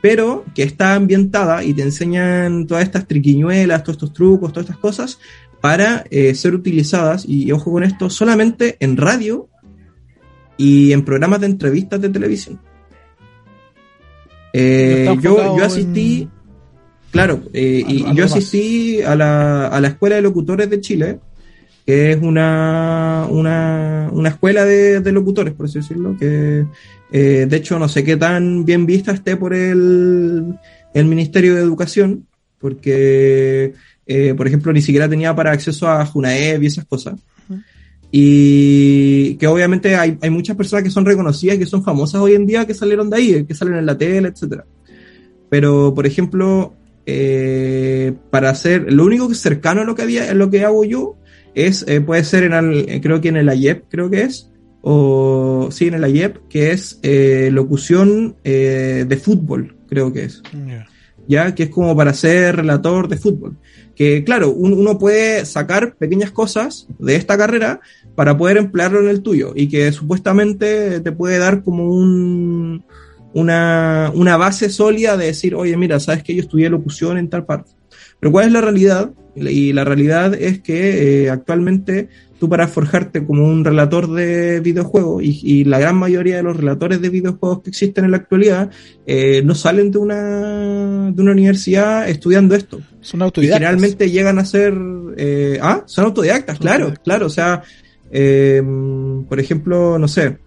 [0.00, 4.80] pero que está ambientada y te enseñan todas estas triquiñuelas, todos estos trucos, todas estas
[4.80, 5.20] cosas,
[5.60, 9.48] para eh, ser utilizadas, y ojo con esto, solamente en radio
[10.56, 12.60] y en programas de entrevistas de televisión.
[14.54, 16.28] yo, yo asistí,
[17.10, 21.20] claro, y, yo asistí a la, a la Escuela de Locutores de Chile,
[21.86, 26.66] que es una, una, una escuela de, de, locutores, por así decirlo, que
[27.12, 30.58] eh, de hecho no sé qué tan bien vista esté por el,
[30.92, 32.26] el Ministerio de Educación,
[32.58, 33.74] porque,
[34.06, 37.20] eh, por ejemplo, ni siquiera tenía para acceso a Junaev y esas cosas.
[38.10, 42.46] Y que obviamente hay, hay muchas personas que son reconocidas que son famosas hoy en
[42.46, 44.64] día que salieron de ahí, que salen en la tele, etcétera.
[45.50, 50.32] Pero, por ejemplo, eh, para hacer, lo único que es cercano a lo que había,
[50.34, 51.16] lo que hago yo,
[51.56, 54.50] es, eh, puede ser en el, eh, creo que en el AYEP, creo que es,
[54.82, 60.42] o sí, en el AYEP, que es eh, locución de fútbol, creo que es.
[61.26, 63.56] Ya, que es como para ser relator de fútbol.
[63.96, 67.80] Que claro, uno puede sacar pequeñas cosas de esta carrera
[68.14, 72.84] para poder emplearlo en el tuyo y que supuestamente te puede dar como un,
[73.32, 77.44] una, una base sólida de decir, oye, mira, sabes que yo estudié locución en tal
[77.44, 77.72] parte.
[78.26, 79.12] Pero ¿cuál es la realidad?
[79.36, 82.08] Y la realidad es que eh, actualmente
[82.40, 87.00] tú para forjarte como un relator de videojuegos, y, la gran mayoría de los relatores
[87.00, 88.68] de videojuegos que existen en la actualidad,
[89.06, 92.80] eh, no salen de una, de una universidad estudiando esto.
[93.00, 93.60] Son autodidactas.
[93.60, 94.74] generalmente llegan a ser...
[95.16, 97.26] Eh, ah, son autodidactas, claro, claro.
[97.26, 97.62] O sea,
[98.10, 100.38] por ejemplo, no sé,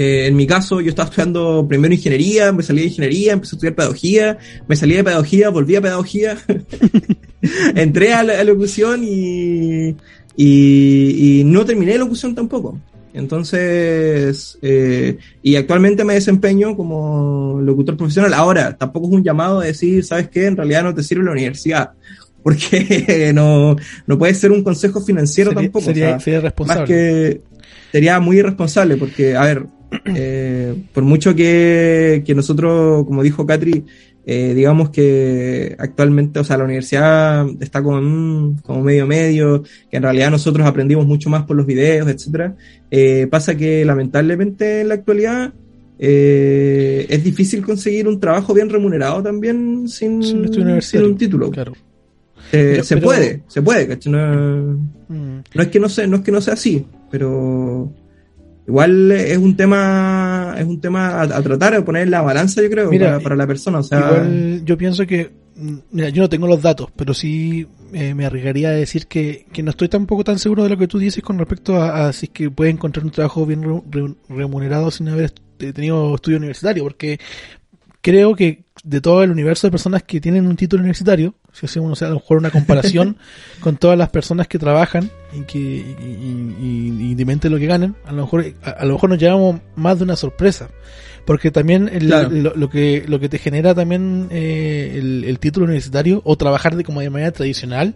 [0.00, 3.74] en mi caso, yo estaba estudiando primero ingeniería, me salí de ingeniería, empecé a estudiar
[3.74, 6.38] pedagogía, me salí de pedagogía, volví a pedagogía,
[7.74, 9.96] entré a la locución y,
[10.36, 12.78] y, no terminé locución tampoco.
[13.12, 18.34] Entonces, eh, y actualmente me desempeño como locutor profesional.
[18.34, 20.46] Ahora, tampoco es un llamado a decir, ¿sabes qué?
[20.46, 21.90] En realidad no te sirve la universidad.
[22.44, 23.74] Porque no,
[24.06, 25.86] no puede ser un consejo financiero tampoco.
[25.86, 26.80] Sería, sería responsable.
[26.82, 27.40] Más que
[27.90, 29.66] sería muy irresponsable, porque, a ver,
[30.04, 33.84] eh, por mucho que, que, nosotros, como dijo Catri,
[34.30, 40.02] eh, digamos que actualmente, o sea, la universidad está como, como medio medio, que en
[40.02, 42.54] realidad nosotros aprendimos mucho más por los videos, etcétera.
[42.90, 45.54] Eh, pasa que lamentablemente en la actualidad
[45.98, 50.40] eh, es difícil conseguir un trabajo bien remunerado también sin, sin,
[51.02, 51.50] un título.
[51.50, 51.72] Claro.
[52.50, 55.42] Se puede, se puede, No, mm.
[55.54, 57.90] no, es que no sea, no es que no sea así, pero
[58.68, 62.70] igual es un tema es un tema a, tratar de poner en la balanza yo
[62.70, 62.90] creo
[63.22, 66.60] para, la persona o sea igual yo pienso que mm, mira yo no tengo los
[66.62, 70.64] datos pero sí eh, me arriesgaría a decir que, que, no estoy tampoco tan seguro
[70.64, 73.46] de lo que tú dices con respecto a, si es que puede encontrar un trabajo
[73.46, 73.64] bien
[74.28, 77.18] remunerado sin haber tenido estudio universitario porque
[78.02, 82.00] creo que de todo el universo de personas que tienen un título universitario, si hacemos
[82.02, 83.16] a lo mejor una comparación
[83.60, 88.22] con todas las personas que trabajan y que y, y, lo que ganan, a lo
[88.22, 90.68] mejor a, lo mejor nos llevamos más de una sorpresa,
[91.26, 94.92] porque también lo, que lo que te genera también eh,
[95.26, 97.94] el, título universitario o trabajar de como de manera tradicional,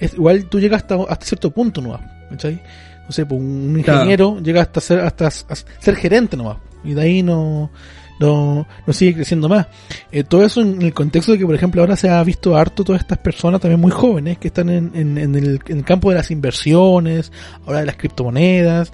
[0.00, 1.98] es igual tú llegas hasta, hasta cierto punto no
[2.30, 2.60] ¿cachai?
[3.06, 6.58] No sé, pues un ingeniero llega hasta ser hasta ser gerente nomás.
[6.84, 7.70] Y de ahí no
[8.18, 9.66] no, no sigue creciendo más.
[10.10, 12.84] Eh, todo eso en el contexto de que, por ejemplo, ahora se ha visto harto
[12.84, 16.10] todas estas personas también muy jóvenes que están en, en, en, el, en el, campo
[16.10, 17.32] de las inversiones,
[17.66, 18.92] ahora de las criptomonedas,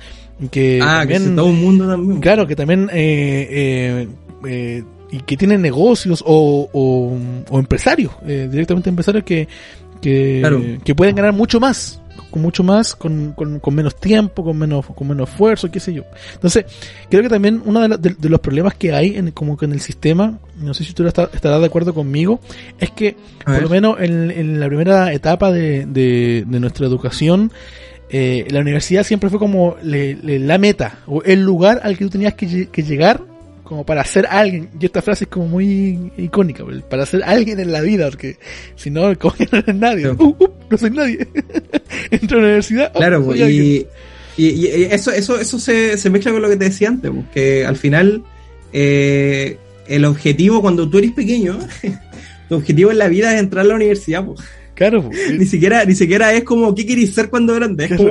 [0.50, 2.20] que ah, también, que todo un mundo también.
[2.20, 4.08] Claro, que también eh, eh,
[4.46, 7.18] eh, y que tienen negocios o, o,
[7.50, 9.46] o empresarios, eh, directamente empresarios que,
[10.00, 12.00] que, que pueden ganar mucho más
[12.30, 15.92] con mucho más, con, con, con, menos tiempo, con menos, con menos esfuerzo, qué sé
[15.92, 16.04] yo.
[16.34, 16.64] Entonces,
[17.08, 20.38] creo que también uno de, los problemas que hay en, como que en el sistema,
[20.56, 22.40] no sé si tú estarás de acuerdo conmigo,
[22.78, 27.52] es que por lo menos en, en, la primera etapa de, de, nuestra educación,
[28.10, 32.34] eh, la universidad siempre fue como la meta, o el lugar al que tú tenías
[32.34, 33.33] que, que llegar
[33.64, 34.68] como para ser alguien.
[34.78, 38.36] Y esta frase es como muy icónica, para ser alguien en la vida, porque
[38.76, 40.10] si no, como que no eres nadie.
[40.10, 41.26] Uh, uh, no soy nadie.
[42.10, 42.92] Entro a la universidad.
[42.94, 43.86] Oh, claro, y,
[44.36, 47.76] y, eso, eso, eso se, se, mezcla con lo que te decía antes, que al
[47.76, 48.22] final
[48.72, 51.58] eh, el objetivo cuando tú eres pequeño,
[52.48, 54.24] tu objetivo en la vida es entrar a la universidad.
[54.24, 54.40] Pues.
[54.74, 58.10] Claro, ni siquiera, ni siquiera es como qué querés ser cuando grande, es como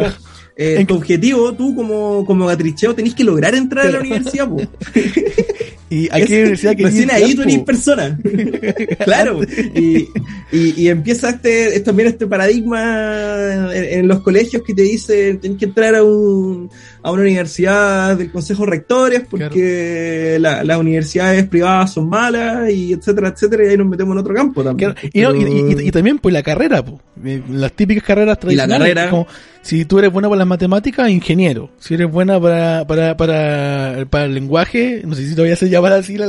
[0.55, 4.47] eh, tu objetivo, tú como, como gatricheo, tenés que lograr entrar a la universidad,
[5.89, 8.19] ¿Y a qué universidad que Recién ahí tú eres persona.
[9.03, 9.41] claro.
[9.75, 10.09] Y,
[10.51, 15.93] y, empieza este, también este paradigma en, los colegios que te dice tienes que entrar
[15.93, 16.71] a, un,
[17.03, 23.65] a una universidad del consejo rectores porque las universidades privadas son malas y etcétera, etcétera,
[23.65, 24.95] y ahí nos metemos en otro campo también.
[25.13, 28.75] Y, también pues la carrera, pues, las típicas carreras tradicionales.
[28.75, 29.09] Y la carrera.
[29.11, 29.27] Como,
[29.63, 31.69] si tú eres buena para las matemáticas, ingeniero.
[31.79, 35.95] Si eres buena para, para, para, para el lenguaje, no sé si todavía se llama
[35.95, 36.27] así la,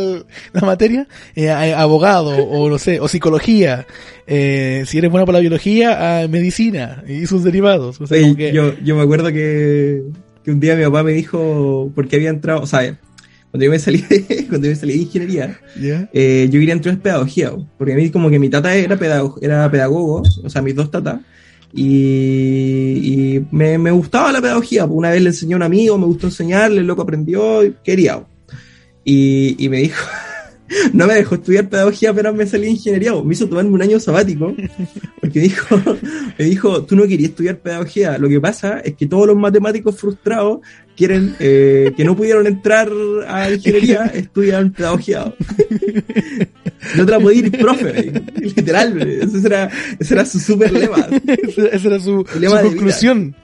[0.52, 3.86] la materia, eh, abogado, o no sé, o psicología.
[4.28, 8.00] Eh, si eres buena para la biología, a medicina y sus derivados.
[8.00, 10.04] O sea, yo, yo me acuerdo que,
[10.44, 12.96] que un día mi papá me dijo, porque había entrado, o sea,
[13.50, 15.60] cuando yo me salí de, cuando yo me salí de ingeniería,
[16.12, 19.38] eh, yo quería entrar en pedagogía, porque a mí como que mi tata era, pedagogo,
[19.42, 21.20] era pedagogo, o sea, mis dos tatas,
[21.76, 24.84] y, me, me, gustaba la pedagogía.
[24.84, 28.24] Una vez le enseñé a un amigo, me gustó enseñarle, el loco aprendió, quería.
[29.04, 30.06] Y, y me dijo,
[30.92, 33.12] no me dejó estudiar pedagogía, pero me salí de ingeniería.
[33.22, 34.54] Me hizo tomarme un año sabático,
[35.20, 35.80] porque dijo,
[36.38, 38.18] me dijo, tú no querías estudiar pedagogía.
[38.18, 40.60] Lo que pasa es que todos los matemáticos frustrados
[40.96, 42.88] quieren, eh, que no pudieron entrar
[43.26, 45.32] a ingeniería, estudian pedagogía.
[46.96, 51.08] No te la podía ir profe, literal, ese era, ese era su super lema.
[51.72, 53.34] esa era su, conclusión.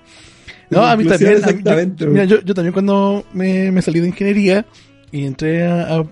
[0.68, 1.32] No, a mí también.
[1.32, 2.06] Exactamente.
[2.06, 4.64] mira, yo, yo, también cuando me, me, salí de ingeniería
[5.12, 6.04] y entré a,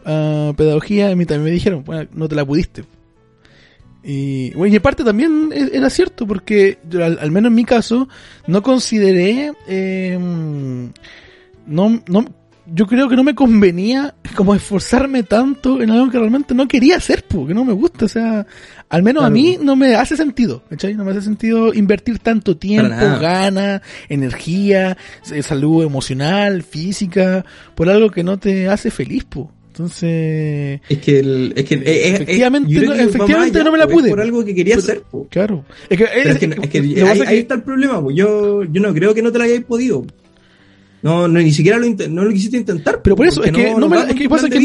[0.56, 2.84] pedagogía, a mí también me dijeron, bueno, no te la pudiste.
[4.02, 7.64] Y, bueno, y en parte también e, era cierto, porque yo, al, menos en mi
[7.64, 8.08] caso,
[8.46, 10.18] no consideré eh,
[11.66, 12.24] no, no,
[12.74, 16.96] yo creo que no me convenía como esforzarme tanto en algo que realmente no quería
[16.96, 18.46] hacer, porque no me gusta, o sea,
[18.88, 20.94] al menos a mí no me hace sentido, ¿cachai?
[20.94, 24.96] No me hace sentido invertir tanto tiempo, ganas, energía,
[25.33, 29.48] eh, salud emocional, física, por algo que no te hace feliz, pues.
[29.68, 30.81] Entonces.
[30.88, 34.11] Es que, es que eh, efectivamente, no, efectivamente no me la pude.
[34.11, 35.04] Por algo que quería hacer.
[35.31, 35.64] Claro.
[35.88, 38.02] Es que, es, que, ahí, está el problema.
[38.12, 40.04] Yo, yo no creo que no te la hayáis podido.
[41.02, 43.02] No, no, ni siquiera lo, no lo quisiste intentar.
[43.02, 44.61] Pero por eso, es que, no, me, es que pasa que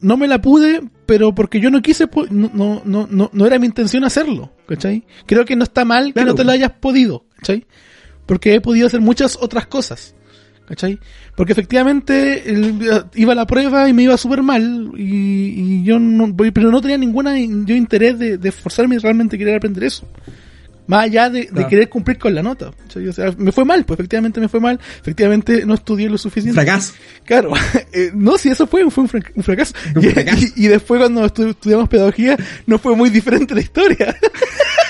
[0.00, 3.66] no me la pude, pero porque yo no quise, no, no, no, no era mi
[3.66, 5.04] intención hacerlo, ¿cachai?
[5.26, 7.66] Creo que no está mal que no te la hayas podido, ¿cachai?
[8.26, 10.16] Porque he podido hacer muchas otras cosas,
[10.66, 10.98] ¿cachai?
[11.36, 12.42] Porque efectivamente
[13.14, 16.80] iba a la prueba y me iba súper mal y, y, yo no, pero no
[16.80, 20.08] tenía ninguna yo interés de, de esforzarme y realmente querer aprender eso.
[20.86, 22.70] Más allá de, querer cumplir con la nota.
[22.70, 24.78] O sea, me fue mal, pues efectivamente me fue mal.
[25.00, 26.60] Efectivamente no estudié lo suficiente.
[26.60, 26.94] Fracaso.
[27.24, 27.52] Claro.
[27.92, 29.72] Eh, no, si eso fue, fue un, fracaso.
[30.56, 34.14] Y, después cuando estudiamos pedagogía no fue muy diferente la historia.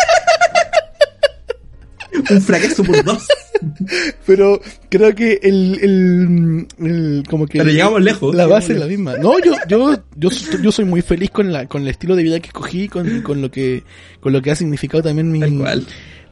[2.31, 3.27] un fracaso por dos.
[4.27, 8.35] Pero creo que el, el, como que Pero llegamos lejos.
[8.35, 9.17] La base es la misma.
[9.17, 10.31] No, yo, yo, yo,
[10.63, 13.41] yo soy muy feliz con la, con el estilo de vida que escogí, con, con
[13.41, 13.85] lo que,
[14.21, 15.41] con lo que ha significado también mi,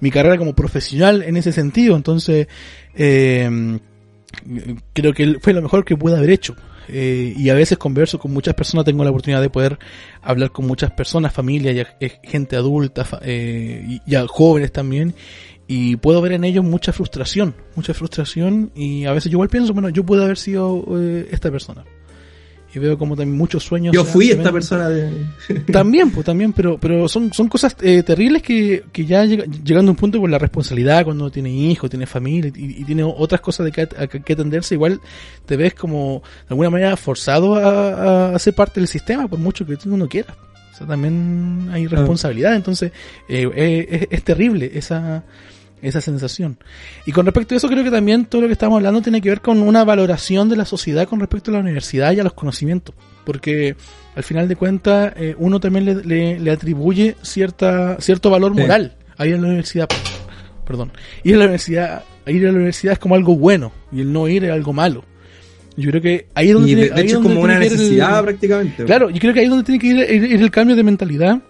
[0.01, 1.97] mi carrera como profesional en ese sentido.
[1.97, 2.47] Entonces,
[2.95, 3.79] eh,
[4.93, 6.55] creo que fue lo mejor que pude haber hecho.
[6.89, 9.79] Eh, y a veces converso con muchas personas, tengo la oportunidad de poder
[10.23, 11.87] hablar con muchas personas, familias,
[12.23, 15.15] gente adulta, eh, y, y jóvenes también,
[15.67, 19.73] y puedo ver en ellos mucha frustración, mucha frustración y a veces yo igual pienso,
[19.73, 21.85] bueno, yo puedo haber sido eh, esta persona.
[22.75, 23.95] Y veo como también muchos sueños.
[23.95, 24.89] Yo fui esta persona.
[24.89, 25.09] De...
[25.73, 29.93] también, pues también, pero pero son, son cosas eh, terribles que, que ya llegando a
[29.93, 33.71] un punto con la responsabilidad, cuando tiene hijos, tiene familia y, tiene otras cosas de
[33.71, 33.87] que,
[34.21, 35.01] que, atenderse, igual
[35.47, 39.65] te ves como de alguna manera forzado a, a, ser parte del sistema, por mucho
[39.65, 40.37] que tú no quieras.
[40.73, 42.91] O sea, también hay responsabilidad, entonces
[43.29, 45.23] eh, es, es terrible esa
[45.85, 46.59] esa sensación.
[47.07, 49.29] Y con respecto a eso, creo que también todo lo que estamos hablando tiene que
[49.29, 52.33] ver con una valoración de la sociedad con respecto a la universidad y a los
[52.33, 52.95] conocimientos.
[53.25, 53.77] Porque
[54.15, 59.27] al final de cuentas, eh, uno también le, le, atribuye cierta, cierto valor moral a
[59.27, 59.89] ir a la universidad.
[60.67, 60.93] Perdón.
[61.23, 64.29] Ir a la universidad, ir a la universidad es como algo bueno y el no
[64.29, 65.05] ir es algo malo.
[65.77, 68.85] Yo creo que ahí es donde y de, hecho es como una necesidad prácticamente.
[68.85, 71.43] Claro, yo creo que ahí es donde tiene que ir, ir el cambio de mentalidad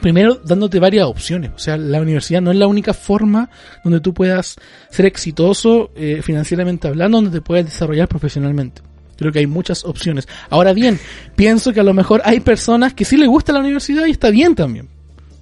[0.00, 1.52] primero dándote varias opciones.
[1.54, 3.50] O sea, la universidad no es la única forma
[3.84, 4.56] donde tú puedas
[4.90, 8.82] ser exitoso eh, financieramente hablando, donde te puedas desarrollar profesionalmente.
[9.16, 10.26] Creo que hay muchas opciones.
[10.48, 10.98] Ahora bien,
[11.36, 14.30] pienso que a lo mejor hay personas que sí les gusta la universidad y está
[14.30, 14.88] bien también.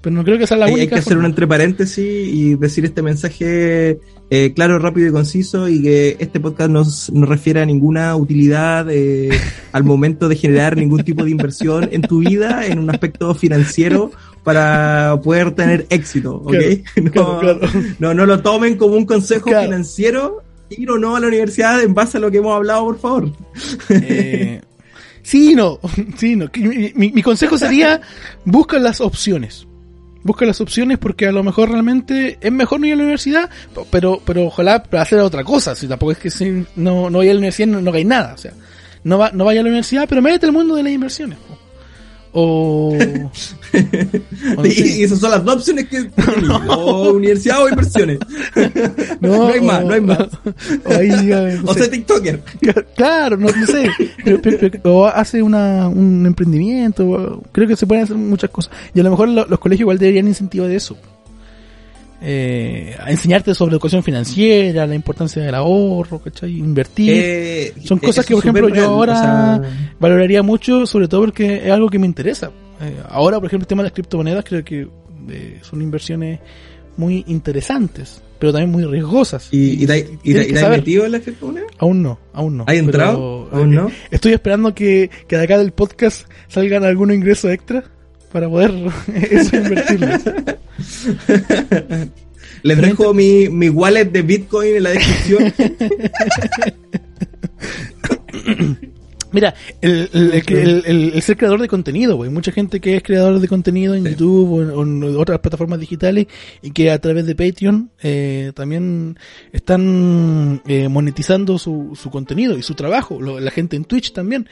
[0.01, 0.83] Pero no creo que sea la única.
[0.83, 3.99] Hay que hacer un entre paréntesis y decir este mensaje
[4.31, 6.83] eh, claro, rápido y conciso y que este podcast no,
[7.13, 9.31] no refiere a ninguna utilidad eh,
[9.73, 14.11] al momento de generar ningún tipo de inversión en tu vida en un aspecto financiero
[14.45, 16.55] para poder tener éxito, ¿ok?
[17.99, 21.95] no, no, lo tomen como un consejo financiero ir o no a la universidad en
[21.95, 23.33] base a lo que hemos hablado, por favor.
[23.91, 24.61] Eh,
[25.21, 25.79] Sí, no,
[26.17, 26.49] sí, no.
[26.57, 28.01] Mi, mi consejo sería,
[28.47, 29.69] busca las opciones
[30.23, 33.51] busca las opciones porque a lo mejor realmente es mejor no ir a la universidad,
[33.91, 35.75] pero, pero ojalá para hacer otra cosa.
[35.75, 38.35] Si tampoco es que si no, no vaya a la universidad no, no hagáis nada.
[38.35, 38.53] O sea,
[39.05, 41.39] no, va, no vaya a la universidad, pero métete al mundo de las inversiones.
[42.41, 42.97] O,
[44.65, 46.09] y, esas son las dos opciones que
[46.69, 48.21] o universidad o inversiones.
[49.21, 50.19] No, hay más, no hay más.
[51.67, 52.41] O, sea, TikToker.
[52.95, 53.91] Claro, no, sé.
[54.85, 57.43] o hace una, un emprendimiento.
[57.51, 58.73] Creo que se pueden hacer muchas cosas.
[58.95, 60.97] Y a lo mejor los colegios igual deberían incentivar de eso
[62.21, 66.59] eh, a enseñarte sobre educación financiera, la importancia del ahorro, ¿cachai?
[66.59, 67.13] Invertir.
[67.15, 69.63] Eh, Son cosas que, por ejemplo, yo ahora
[70.01, 72.51] valoraría mucho, sobre todo porque es algo que me interesa.
[72.81, 74.89] Eh, ahora, por ejemplo, el tema de las criptomonedas creo que
[75.29, 76.41] eh, son inversiones
[76.97, 79.49] muy interesantes, pero también muy riesgosas.
[79.53, 79.89] ¿Y, y,
[80.25, 81.71] y, metido en las criptomonedas?
[81.79, 82.65] Aún no, aún no.
[82.67, 83.49] ¿Hay entrado?
[83.53, 83.91] ¿Aún no?
[84.11, 87.85] Estoy esperando que, que de acá del podcast salgan algún ingreso extra
[88.33, 88.73] para poder
[89.31, 90.09] eso invertirlo.
[92.63, 95.55] Les dejo mi, mi wallet de Bitcoin en la descripción.
[99.31, 102.31] Mira, el, el, ser creador de contenido, güey.
[102.31, 106.27] Mucha gente que es creador de contenido en YouTube o en, otras plataformas digitales
[106.63, 109.19] y que a través de Patreon eh, también
[109.53, 113.21] están eh, monetizando su, su contenido y su trabajo.
[113.21, 114.49] la gente en Twitch también.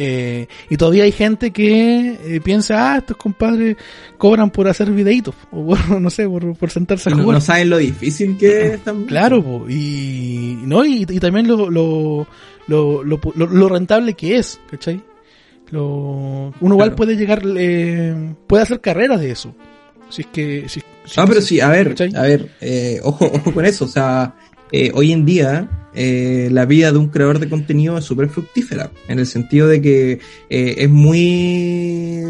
[0.00, 3.76] Eh, y todavía hay gente que eh, piensa, ah, estos compadres
[4.16, 7.26] cobran por hacer videitos, o por, no sé, por, sentarse a jugar.
[7.26, 9.08] No, saben lo difícil que es también.
[9.08, 10.84] Claro, y, ¿no?
[10.84, 12.28] Y, también lo, lo,
[12.68, 15.02] lo, lo, rentable que es, ¿cachai?
[15.70, 19.52] Lo, uno igual puede llegar, eh, puede hacer carreras de eso.
[20.10, 20.68] Si es que...
[20.68, 20.80] Si,
[21.16, 24.34] ah, pero sí, a ver, a ver, eh, ojo, ojo con eso, o sea,
[24.72, 28.90] eh, hoy en día eh, la vida de un creador de contenido es súper fructífera,
[29.08, 32.22] en el sentido de que eh, es muy...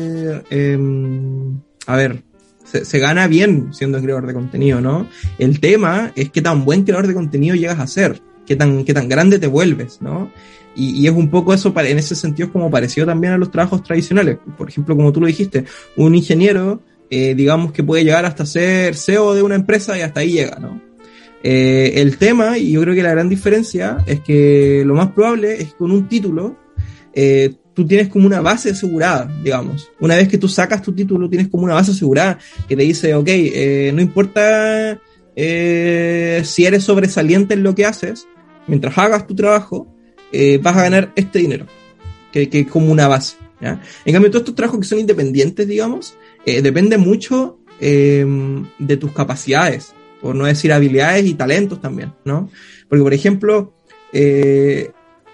[0.51, 2.23] Em, a ver,
[2.65, 5.09] se, gana bien siendo un creador de contenido, ¿no?
[5.39, 8.95] El tema es qué tan buen creador de contenido llegas a ser, qué tan, qué
[8.95, 10.31] tan grande te vuelves, ¿no?
[10.77, 13.83] Y, es un poco eso, en ese sentido es como parecido también a los trabajos
[13.83, 14.39] tradicionales.
[14.57, 15.65] Por ejemplo, como tú lo dijiste,
[15.97, 20.31] un ingeniero, digamos que puede llegar hasta ser CEO de una empresa y hasta ahí
[20.31, 20.88] llega, ¿no?
[21.43, 25.55] Eh, el tema, y yo creo que la gran diferencia, es que lo más probable
[25.55, 26.57] es que con un título
[27.15, 29.91] eh, tú tienes como una base asegurada, digamos.
[30.01, 33.15] Una vez que tú sacas tu título, tienes como una base asegurada que te dice,
[33.15, 35.01] ok, eh, no importa
[35.37, 38.27] si eres sobresaliente en lo que haces,
[38.67, 39.87] mientras hagas tu trabajo,
[40.61, 41.67] vas a ganar este dinero,
[42.33, 43.37] que, es como una base.
[43.61, 50.35] En cambio, todos estos trabajos que son independientes, digamos, depende mucho de tus capacidades por
[50.35, 52.49] no decir habilidades y talentos también, ¿no?
[52.89, 53.75] Porque, por ejemplo,
[54.13, 54.91] eh,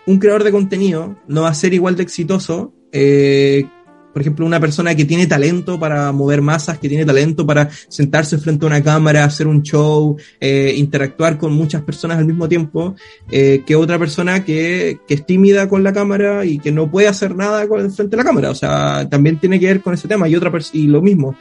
[0.06, 3.66] un creador de contenido no va a ser igual de exitoso, eh,
[4.12, 8.38] por ejemplo, una persona que tiene talento para mover masas, que tiene talento para sentarse
[8.38, 12.94] frente a una cámara, hacer un show, eh, interactuar con muchas personas al mismo tiempo,
[13.28, 17.34] que otra persona que, que, es tímida con la cámara y que no puede hacer
[17.34, 18.50] nada con, frente a la cámara.
[18.50, 20.28] O sea, también tiene que ver con ese tema.
[20.28, 21.34] Y otra y lo mismo,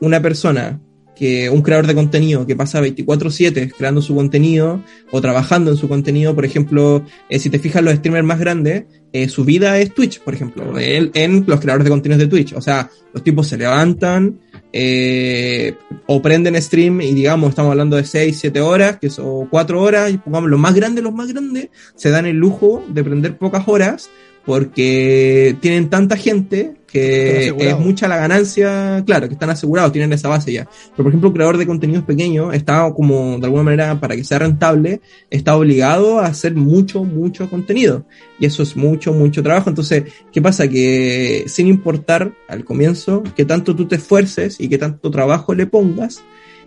[0.00, 0.80] una persona
[1.20, 5.86] que un creador de contenido que pasa 24/7 creando su contenido o trabajando en su
[5.86, 9.92] contenido, por ejemplo, eh, si te fijas los streamers más grandes, eh, su vida es
[9.92, 12.54] Twitch, por ejemplo, en los creadores de contenidos de Twitch.
[12.54, 14.40] O sea, los tipos se levantan
[14.72, 15.74] eh,
[16.06, 20.10] o prenden stream y digamos, estamos hablando de 6, 7 horas, que son 4 horas,
[20.10, 23.68] y pongamos los más grandes, los más grandes, se dan el lujo de prender pocas
[23.68, 24.08] horas
[24.46, 30.28] porque tienen tanta gente que es mucha la ganancia, claro, que están asegurados, tienen esa
[30.28, 30.64] base ya.
[30.64, 34.24] Pero por ejemplo, un creador de contenidos pequeños está como, de alguna manera, para que
[34.24, 38.06] sea rentable, está obligado a hacer mucho, mucho contenido.
[38.38, 39.70] Y eso es mucho, mucho trabajo.
[39.70, 40.68] Entonces, ¿qué pasa?
[40.68, 45.66] Que sin importar al comienzo que tanto tú te esfuerces y que tanto trabajo le
[45.66, 46.22] pongas,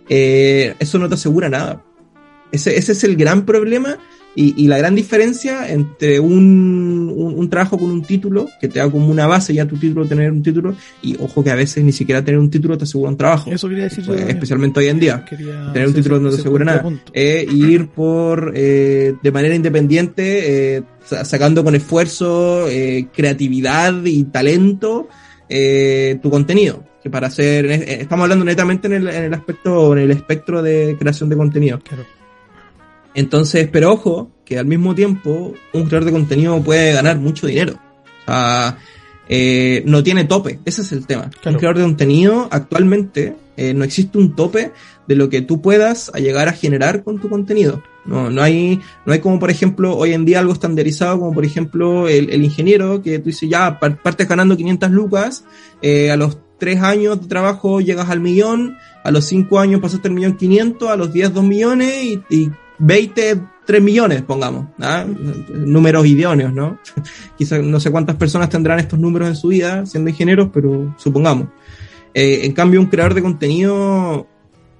[0.08, 1.84] eh, eso no te asegura nada.
[2.50, 3.98] Ese, ese es el gran problema
[4.36, 9.08] y, la gran diferencia entre un, un, trabajo con un título, que te da como
[9.08, 12.24] una base ya tu título, tener un título, y ojo que a veces ni siquiera
[12.24, 13.50] tener un título te asegura un trabajo.
[13.52, 15.24] Eso quería decir pues, Especialmente hoy en día.
[15.72, 16.84] tener un título no te asegura nada.
[17.12, 25.08] Eh, ir por, eh, de manera independiente, eh, sacando con esfuerzo, eh, creatividad y talento,
[25.48, 26.84] eh, tu contenido.
[27.02, 30.62] Que para hacer, eh, estamos hablando netamente en el, en el aspecto, en el espectro
[30.62, 31.78] de creación de contenido.
[31.80, 32.04] Claro.
[33.14, 37.74] Entonces, pero ojo, que al mismo tiempo un creador de contenido puede ganar mucho dinero.
[38.22, 38.78] O sea,
[39.28, 41.30] eh, no tiene tope, ese es el tema.
[41.46, 44.72] Un creador de contenido actualmente Eh, no existe un tope
[45.06, 47.84] de lo que tú puedas llegar a generar con tu contenido.
[48.04, 51.44] No, no hay, no hay como por ejemplo hoy en día algo estandarizado como por
[51.44, 55.44] ejemplo el, ingeniero que tú dices ya partes ganando 500 lucas,
[55.82, 60.08] eh, a los 3 años de trabajo llegas al millón, a los 5 años pasaste
[60.08, 65.06] el millón 500, a los 10 2 millones y, y 20 3 millones, pongamos, ¿ah?
[65.48, 66.78] números idóneos, ¿no?
[67.38, 71.48] Quizás no sé cuántas personas tendrán estos números en su vida siendo ingenieros, pero supongamos.
[72.12, 74.26] Eh, en cambio, un creador de contenido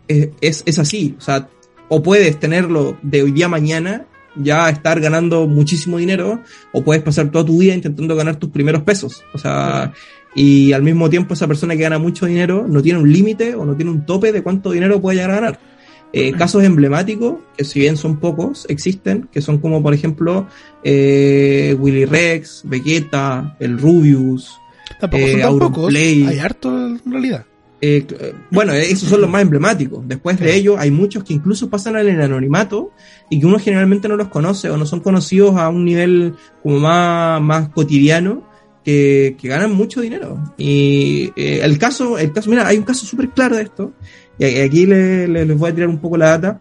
[0.06, 1.48] es, es, así, o sea,
[1.88, 6.42] o puedes tenerlo de hoy día a mañana, ya estar ganando muchísimo dinero,
[6.72, 9.92] o puedes pasar toda tu vida intentando ganar tus primeros pesos, o sea,
[10.34, 13.64] y al mismo tiempo esa persona que gana mucho dinero no tiene un límite o
[13.64, 15.73] no tiene un tope de cuánto dinero puede llegar a ganar.
[16.16, 20.46] Eh, casos emblemáticos, que si bien son pocos, existen, que son como por ejemplo
[20.84, 24.56] eh, Willy Rex, Vegeta, el Rubius,
[25.00, 27.44] Tampoco son eh, tan pocos, hay harto en realidad.
[27.80, 28.06] Eh,
[28.52, 30.06] bueno, esos son los más emblemáticos.
[30.06, 32.92] Después de ellos hay muchos que incluso pasan al anonimato
[33.28, 36.78] y que uno generalmente no los conoce o no son conocidos a un nivel como
[36.78, 38.48] más, más cotidiano
[38.84, 40.38] que, que ganan mucho dinero.
[40.58, 43.92] Y el caso, el caso, mira, hay un caso súper claro de esto
[44.38, 46.60] y aquí les voy a tirar un poco la data.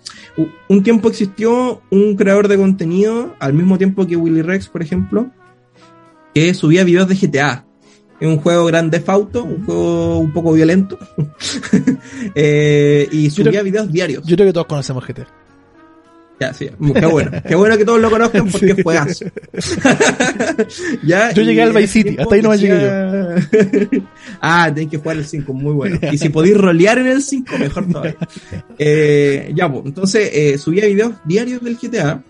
[0.68, 5.32] Un tiempo existió un creador de contenido, al mismo tiempo que Willy Rex, por ejemplo,
[6.34, 7.66] que subía videos de GTA.
[8.20, 10.98] Es un juego grande fauto, un juego un poco violento.
[12.36, 14.26] Eh, y subía videos diarios.
[14.26, 15.43] Yo creo que todos conocemos GTA.
[16.40, 17.32] Ya, sí, qué bueno.
[17.48, 19.26] Qué bueno que todos lo conozcan porque fue así.
[21.04, 24.02] ya, yo llegué al Vice City, hasta ahí no me llegué yo.
[24.42, 26.00] ah, tenés que jugar el 5, muy bueno.
[26.12, 28.18] Y si podéis rolear en el 5, mejor todavía.
[28.78, 32.24] Eh, ya, pues, entonces eh, subía videos diarios del GTA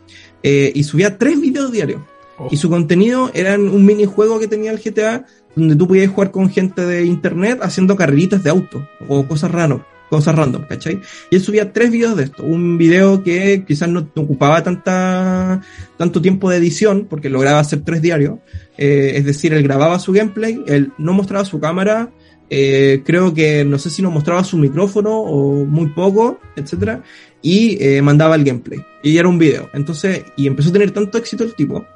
[0.44, 2.02] eh, y subía tres videos diarios.
[2.38, 2.50] Oh.
[2.52, 5.26] Y su contenido era un minijuego que tenía el GTA
[5.56, 9.82] donde tú podías jugar con gente de internet haciendo carreritas de auto o cosas raras
[10.14, 11.02] cosas random, ¿cachai?
[11.32, 12.44] Y él subía tres videos de esto.
[12.44, 15.60] Un video que quizás no ocupaba tanta,
[15.98, 18.38] tanto tiempo de edición, porque lograba hacer tres diarios.
[18.78, 22.12] Eh, es decir, él grababa su gameplay, él no mostraba su cámara,
[22.52, 27.02] eh, creo que no sé si no mostraba su micrófono o muy poco, etcétera,
[27.42, 28.86] y eh, mandaba el gameplay.
[29.02, 29.72] Y era un video.
[29.74, 31.88] Entonces, y empezó a tener tanto éxito el tipo,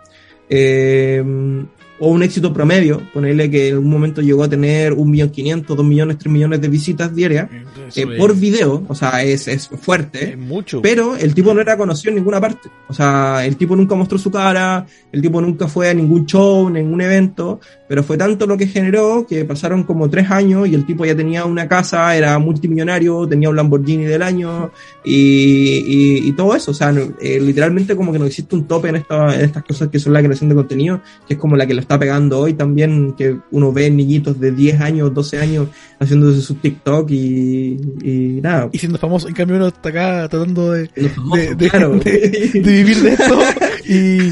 [1.99, 5.75] o un éxito promedio, ponerle que en algún momento llegó a tener un millón quinientos,
[5.75, 7.49] dos millones, tres millones de visitas diarias
[7.95, 10.81] eh, por video, o sea, es, es fuerte, mucho.
[10.81, 14.17] pero el tipo no era conocido en ninguna parte, o sea, el tipo nunca mostró
[14.17, 18.57] su cara, el tipo nunca fue a ningún show, ningún evento, pero fue tanto lo
[18.57, 22.37] que generó que pasaron como tres años y el tipo ya tenía una casa, era
[22.37, 24.71] multimillonario, tenía un Lamborghini del año
[25.03, 28.97] y, y, todo eso, o sea, eh, literalmente como que no existe un tope en,
[28.97, 31.73] esta, en estas cosas que son la creación de contenido, que es como la que
[31.87, 35.67] está pegando hoy también, que uno ve niñitos de 10 años, 12 años
[36.01, 38.67] haciéndose su TikTok y, y nada.
[38.73, 43.39] Y siendo famoso, en cambio uno está acá tratando de, de, de, vivir de esto
[43.85, 44.23] y,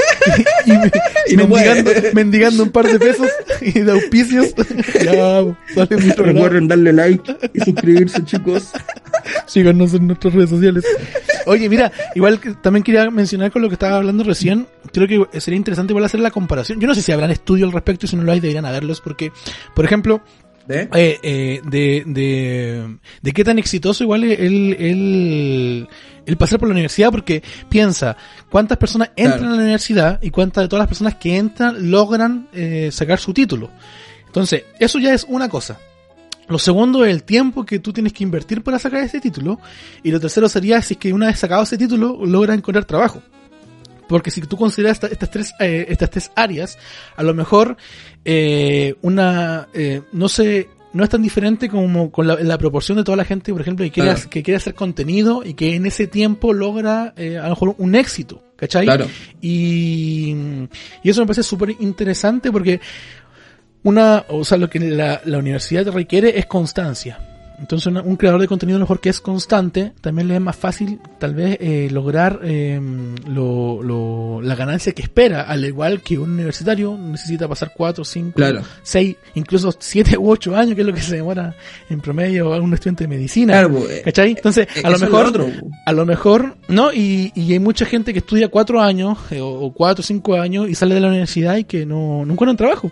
[1.31, 3.29] y, mendigando, mendigando, un par de pesos
[3.61, 4.53] y de auspicios.
[5.01, 8.71] ya, sale mi Recuerden darle like y suscribirse, chicos.
[9.45, 10.83] Síganos en nuestras redes sociales.
[11.45, 15.39] Oye, mira, igual que también quería mencionar con lo que estaba hablando recién, creo que
[15.39, 16.79] sería interesante igual hacer la comparación.
[16.79, 19.01] Yo no sé si habrán estudios al respecto y si no lo hay deberían haberlos
[19.01, 19.31] porque,
[19.73, 20.21] por ejemplo,
[20.67, 20.89] ¿De?
[20.95, 25.87] Eh, eh, de, de, de, qué tan exitoso igual es el, el,
[26.25, 28.17] el, pasar por la universidad, porque piensa,
[28.49, 32.47] cuántas personas entran a la universidad y cuántas de todas las personas que entran logran
[32.51, 33.69] eh, sacar su título.
[34.25, 35.77] Entonces, eso ya es una cosa.
[36.47, 39.59] Lo segundo es el tiempo que tú tienes que invertir para sacar ese título.
[40.03, 43.21] Y lo tercero sería si es que una vez sacado ese título, logras encontrar trabajo.
[44.07, 46.77] Porque si tú consideras estas tres, eh, estas tres áreas,
[47.15, 47.77] a lo mejor
[48.23, 53.17] eh, una eh, no sé no es tan diferente como con la, proporción de toda
[53.17, 56.53] la gente, por ejemplo, que quiere, que quiere hacer contenido y que en ese tiempo
[56.53, 58.87] logra a lo mejor un éxito, ¿cachai?
[59.41, 60.33] Y,
[61.03, 62.79] y eso me parece súper interesante porque
[63.85, 67.19] una, o sea, lo que la, la universidad requiere es constancia.
[67.59, 71.33] Entonces un creador de contenido mejor que es constante, también le es más fácil tal
[71.33, 72.79] vez eh, lograr eh,
[73.27, 78.41] lo, lo, la ganancia que espera, al igual que un universitario necesita pasar 4, 5,
[78.83, 81.55] 6, incluso 7 u 8 años, que es lo que se demora
[81.89, 83.53] en promedio a un estudiante de medicina.
[83.53, 84.31] Claro, eh, ¿Cachai?
[84.31, 85.51] Entonces, a lo mejor,
[85.85, 86.91] a lo mejor, ¿no?
[86.91, 90.75] Y, y hay mucha gente que estudia 4 años, o 4 o 5 años, y
[90.75, 92.91] sale de la universidad y que no, no encuentran trabajo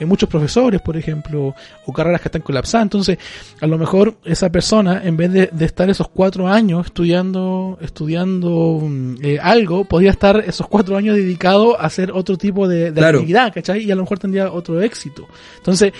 [0.00, 1.54] muchos profesores, por ejemplo,
[1.86, 2.84] o carreras que están colapsadas.
[2.84, 3.18] Entonces,
[3.60, 9.14] a lo mejor esa persona, en vez de, estar esos cuatro años estudiando, estudiando mm,
[9.22, 13.84] eh, algo, podría estar esos cuatro años dedicado a hacer otro tipo de, actividad, ¿cachai?
[13.84, 15.28] Y a lo mejor tendría otro éxito.
[15.58, 15.92] Entonces,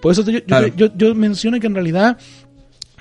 [0.00, 0.40] por eso yo,
[0.76, 2.18] yo, yo menciono que en realidad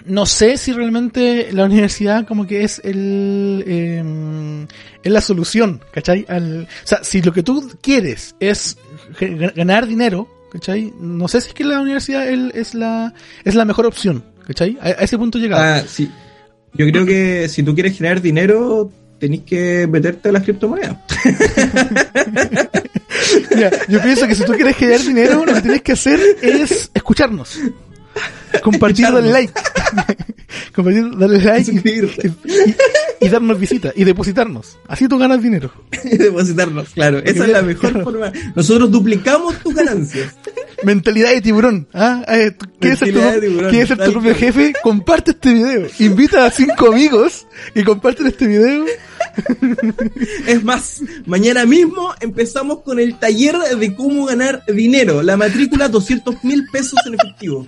[0.05, 4.65] no sé si realmente la universidad como que es el eh,
[5.03, 6.25] es la solución, ¿cachai?
[6.27, 8.77] Al, o sea, si lo que tú quieres es
[9.55, 10.93] ganar dinero, ¿cachai?
[10.99, 14.77] No sé si es que la universidad es la es la mejor opción, ¿cachai?
[14.81, 15.63] A, ese punto llegado.
[15.63, 16.09] Ah, sí.
[16.73, 20.97] Yo creo que si tú quieres generar dinero, tenés que meterte a las criptomonedas.
[23.89, 27.59] yo pienso que si tú quieres generar dinero, lo que tienes que hacer es escucharnos.
[28.63, 29.53] Compartir, darle like.
[30.75, 31.79] Compartir, darle like y,
[33.27, 34.77] darnos visita y depositarnos.
[34.87, 35.71] Así tú ganas dinero.
[36.03, 37.19] y depositarnos, claro.
[37.19, 38.31] Esa es la mejor forma.
[38.55, 40.35] Nosotros duplicamos tus ganancias.
[40.83, 41.87] Mentalidad de tiburón.
[41.93, 42.23] ¿ah?
[42.29, 44.73] Eh, ¿Quieres ser, tu, tu propio jefe?
[44.81, 45.87] Comparte este video.
[45.99, 47.45] Invita a cinco amigos
[47.75, 48.85] y comparten este video.
[50.47, 55.21] es más, mañana mismo empezamos con el taller de cómo ganar dinero.
[55.21, 57.67] La matrícula 200 mil pesos en efectivo.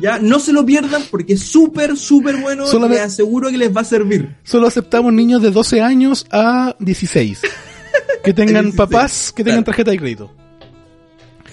[0.00, 2.64] Ya, no se lo pierdan porque es súper, súper bueno.
[2.70, 4.36] y les aseguro que les va a servir.
[4.44, 7.42] Solo aceptamos niños de 12 años a 16.
[8.24, 10.32] Que tengan papás que tengan tarjeta de crédito.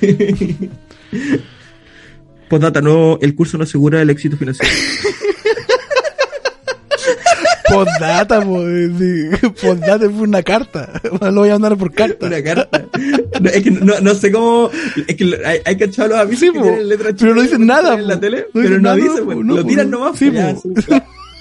[2.49, 4.73] Postdata, no, el curso no asegura el éxito financiero.
[7.73, 8.41] Postdata,
[9.61, 11.01] postdata fue una carta.
[11.21, 12.27] Lo voy a mandar por carta.
[12.27, 12.85] Una carta.
[13.39, 14.69] No, es que no, no, sé cómo.
[15.07, 18.19] Es que hay, hay que echarlos a mí sí, pero no dicen nada en la
[18.19, 20.17] tele, pero no dicen, lo tiran nomás.
[20.17, 20.31] Sí,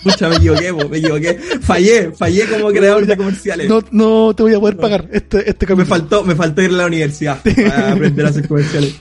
[0.02, 1.38] Pucha, me equivoqué, me equivoqué.
[1.60, 3.68] Fallé, fallé como creador de comerciales.
[3.68, 6.74] No, no te voy a poder pagar este, este Me faltó, me faltó ir a
[6.74, 9.00] la universidad para aprender a hacer comerciales.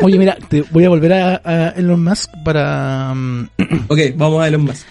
[0.00, 3.12] Oye, mira, te voy a volver a, a Elon Musk para...
[3.14, 3.48] Mm,
[3.88, 4.86] ok, vamos a Elon Musk.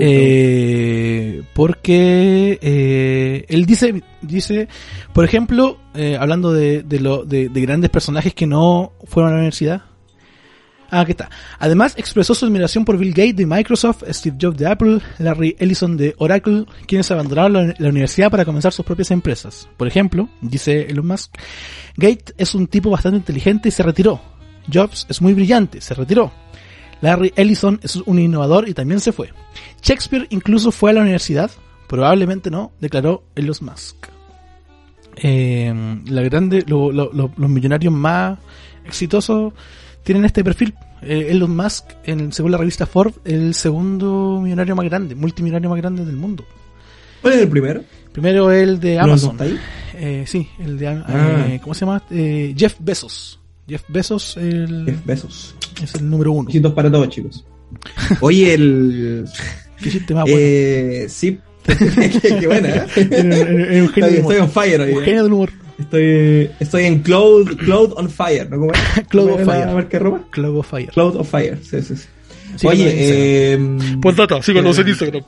[0.00, 4.68] Eh, porque eh, él dice, dice,
[5.12, 9.82] por ejemplo, eh, hablando de, de, grandes personajes que no fueron a la universidad.
[10.90, 11.30] Ah, aquí está.
[11.58, 15.96] Además, expresó su admiración por Bill Gates de Microsoft, Steve Jobs de Apple, Larry Ellison
[15.96, 19.68] de Oracle, quienes abandonaron la, la universidad para comenzar sus propias empresas.
[19.78, 21.34] Por ejemplo, dice Elon Musk,
[21.96, 24.20] Gates es un tipo bastante inteligente y se retiró.
[24.70, 26.30] Jobs es muy brillante, se retiró.
[27.02, 29.30] Larry Ellison es un innovador y también se fue.
[29.82, 31.50] Shakespeare incluso fue a la universidad,
[31.88, 34.06] probablemente no, declaró Elon Musk.
[35.16, 38.38] Eh, la grande, los millonarios más
[38.86, 39.52] exitosos
[40.04, 40.74] tienen este perfil.
[41.02, 45.78] Eh, Elon Musk, en, según la revista Forbes, el segundo millonario más grande, multimillonario más
[45.80, 46.44] grande del mundo.
[47.20, 47.82] ¿Cuál es el primero?
[48.12, 49.36] Primero el de Amazon.
[49.36, 49.58] ¿No ahí?
[49.94, 51.58] Eh, sí, el de ah.
[51.62, 52.02] ¿cómo se llama?
[52.08, 53.41] Jeff Bezos.
[53.68, 54.84] Jeff Bezos, el...
[54.86, 55.54] Jeff Bezos.
[55.82, 56.46] Es el número uno.
[56.46, 57.44] Besitos para todos, chicos.
[58.20, 59.24] Oye, el...
[59.82, 60.38] ¿Qué chiste más bueno?
[60.38, 61.38] Eh, sí.
[61.66, 62.86] qué, buena, ¿eh?
[62.96, 64.92] estoy, estoy, on fire hoy.
[64.92, 65.04] Un ¿eh?
[65.04, 65.50] genio del humor.
[65.78, 68.58] Estoy, estoy en Cloud, Cloud on Fire, ¿no?
[68.58, 68.80] ¿Cómo es?
[69.08, 69.68] Cloud on Fire.
[69.68, 70.20] A ver qué roba.
[70.30, 70.90] Cloud on Fire.
[70.90, 71.94] Cloud on Fire, sí, sí.
[72.56, 72.66] sí.
[72.66, 73.58] Oye, eh.
[74.00, 75.24] Pues data, síganos eh, en Instagram.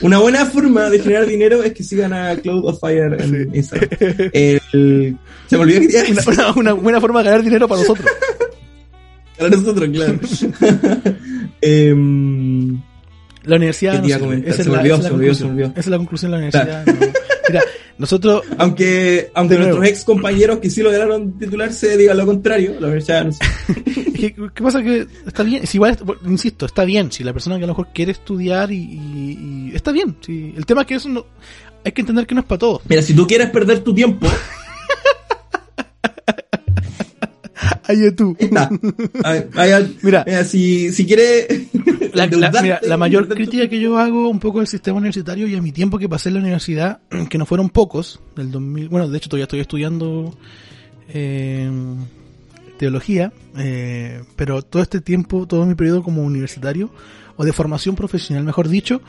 [0.00, 3.90] Una buena forma de generar dinero es que sigan a Cloud of Fire en Instagram.
[3.90, 5.12] se
[5.52, 8.08] me olvidó que una, una, buena forma de ganar dinero para nosotros.
[9.38, 10.18] para nosotros, claro.
[11.60, 12.80] Em,
[13.44, 14.00] la universidad.
[14.00, 15.66] No esa, se, olvidó, se, olvidó, se olvidó.
[15.68, 16.84] Esa es la conclusión de la universidad.
[17.48, 17.62] Mira,
[17.98, 18.42] nosotros.
[18.58, 23.30] Aunque, aunque nuestros ex compañeros que sí lograron titularse digan lo contrario, no sé.
[24.14, 24.82] ¿Qué, ¿Qué, pasa?
[24.82, 27.12] Que está bien, es igual, insisto, está bien.
[27.12, 30.16] Si la persona que a lo mejor quiere estudiar y, y, está bien.
[30.24, 31.26] Si, el tema es que eso no.
[31.84, 32.82] Hay que entender que no es para todos.
[32.88, 34.26] Mira, si tú quieres perder tu tiempo.
[37.88, 38.36] Ahí tú.
[40.02, 41.68] mira, mira, si, si quiere.
[42.14, 45.62] La, mira, la mayor crítica que yo hago un poco del sistema universitario y a
[45.62, 48.88] mi tiempo que pasé en la universidad, que no fueron pocos, del 2000.
[48.88, 50.36] Bueno, de hecho, todavía estoy estudiando.
[51.08, 51.70] Eh,
[52.78, 56.90] teología, eh, pero todo este tiempo, todo mi periodo como universitario,
[57.36, 59.02] o de formación profesional, mejor dicho,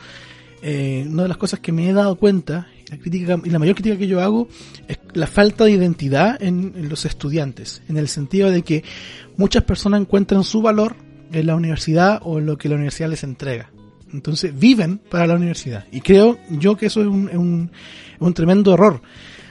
[0.62, 3.76] eh, una de las cosas que me he dado cuenta, la crítica, y la mayor
[3.76, 4.48] crítica que yo hago,
[4.88, 8.84] es la falta de identidad en, los estudiantes, en el sentido de que
[9.38, 10.96] muchas personas encuentran su valor
[11.32, 13.72] en la universidad o en lo que la universidad les entrega.
[14.12, 15.86] Entonces viven para la universidad.
[15.92, 17.72] Y creo yo que eso es un, un,
[18.20, 19.02] un tremendo error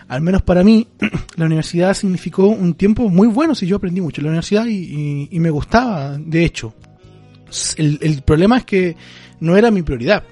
[0.08, 0.88] al menos para mí,
[1.36, 5.28] la universidad significó un tiempo muy bueno si yo aprendí mucho en la universidad y,
[5.30, 6.74] y, me gustaba, de hecho.
[7.76, 8.96] El, el, problema es que
[9.40, 10.24] no era mi prioridad.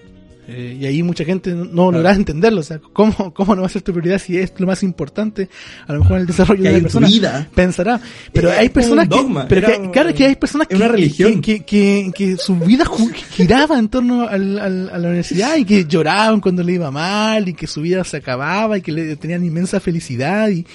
[0.49, 2.61] Eh, y ahí mucha gente no, logra entenderlo.
[2.61, 5.49] O sea, ¿cómo, ¿cómo no va a ser tu prioridad si es lo más importante?
[5.87, 7.49] A lo mejor en el desarrollo de la persona vida.
[7.55, 8.01] pensará.
[8.33, 11.41] Pero hay personas que, pero claro que hay personas que, una religión.
[11.41, 12.85] Que, que, que, su vida
[13.31, 17.49] giraba en torno al, al, a la universidad y que lloraban cuando le iba mal
[17.49, 20.67] y que su vida se acababa y que le tenían inmensa felicidad y,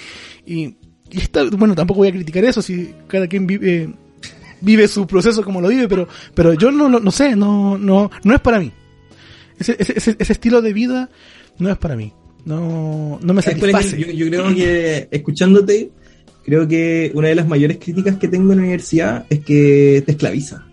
[0.46, 0.76] y
[1.12, 3.90] y está, bueno, tampoco voy a criticar eso, si cada quien vive,
[4.62, 8.34] vive su proceso como lo vive, pero, pero yo no, no, sé, no, no, no
[8.34, 8.72] es para mí.
[9.58, 11.10] Ese, ese, ese estilo de vida
[11.58, 12.12] no es para mí.
[12.44, 13.98] No, no me satisface.
[13.98, 15.90] Yo, yo creo que, escuchándote,
[16.44, 20.12] creo que una de las mayores críticas que tengo en la universidad es que te
[20.12, 20.66] esclaviza.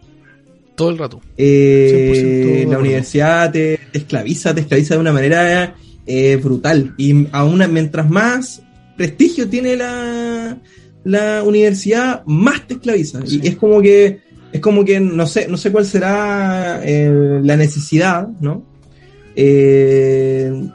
[0.76, 1.22] Todo el rato.
[1.38, 5.76] Eh, la universidad te, esclaviza, te esclaviza de una manera
[6.06, 6.96] eh, brutal.
[6.98, 8.64] Y aún mientras más
[8.96, 10.58] prestigio tiene la,
[11.04, 13.20] la universidad, más te esclaviza.
[13.28, 14.22] Y es como que,
[14.52, 18.69] es como que no sé, no sé cuál será eh, la necesidad, ¿no?
[19.44, 20.70] De,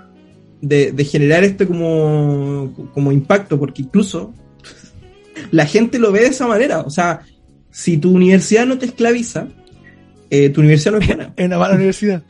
[0.92, 4.32] de, generar este como, como impacto, porque incluso
[5.50, 6.80] la gente lo ve de esa manera.
[6.80, 7.20] O sea,
[7.70, 9.48] si tu universidad no te esclaviza,
[10.30, 11.32] eh, tu universidad no es buena.
[11.36, 12.22] Es una mala universidad.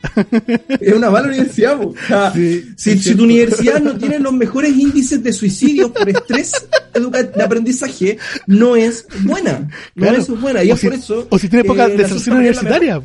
[0.79, 1.79] es una mala universidad.
[1.81, 2.33] O sea,
[2.75, 6.51] si, tu universidad no tiene los mejores índices de suicidio por estrés
[6.93, 8.17] de aprendizaje,
[8.47, 9.69] no es buena.
[9.95, 10.63] No es buena.
[10.63, 11.27] Y es por eso.
[11.29, 13.01] O si tiene poca deserción universitaria.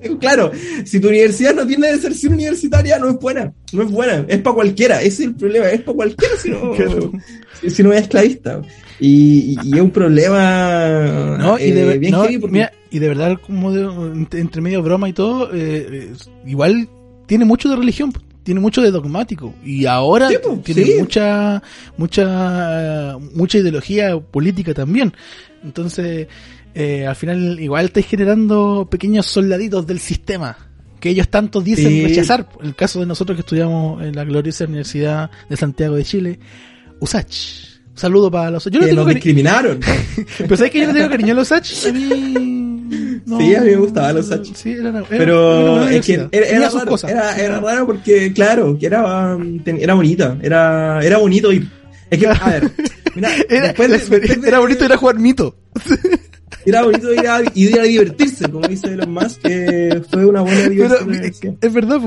[0.20, 0.50] Claro,
[0.84, 3.52] si tu universidad no tiene deserción universitaria, no es buena.
[3.72, 4.24] No es buena.
[4.28, 5.02] Es para cualquiera.
[5.02, 5.66] Ese es el problema.
[5.70, 6.72] Es para cualquiera si no,
[7.68, 8.62] si, no es esclavista.
[8.98, 15.08] Y, es un problema no, y de, eh, y de verdad, como entre medio broma
[15.08, 16.12] y todo, eh,
[16.46, 16.88] igual
[17.26, 20.28] tiene mucho de religión tiene mucho de dogmático y ahora
[20.64, 21.62] tiene mucha
[21.96, 25.12] mucha mucha ideología política también
[25.62, 26.26] entonces
[26.74, 30.56] eh, al final igual estáis generando pequeños soldaditos del sistema
[31.00, 32.46] que ellos tanto dicen rechazar.
[32.62, 36.38] El caso de nosotros que estudiamos en la gloriosa Universidad de Santiago de Chile,
[37.00, 37.70] USACH.
[37.94, 39.80] Saludo para los yo no que nos discriminaron.
[40.38, 41.86] Pero ¿sabes que yo no tengo cariño a los USACH?
[41.86, 43.20] A mí...
[43.26, 44.54] Sí, a mí me gustaba los USACH.
[44.54, 49.94] Sí, era, Pero es que era, raro, era, era, raro porque, claro, que era, era
[49.94, 50.36] bonita.
[50.42, 51.68] Era, era bonito y...
[52.10, 52.70] Es que, a ver,
[53.14, 54.10] mira, era, después
[54.44, 55.56] era bonito ir a jugar mito.
[56.64, 60.68] Era bonito ir a, ir a divertirse, como dice Elon Musk, que fue una buena
[60.68, 61.58] diversión.
[61.60, 62.00] es verdad,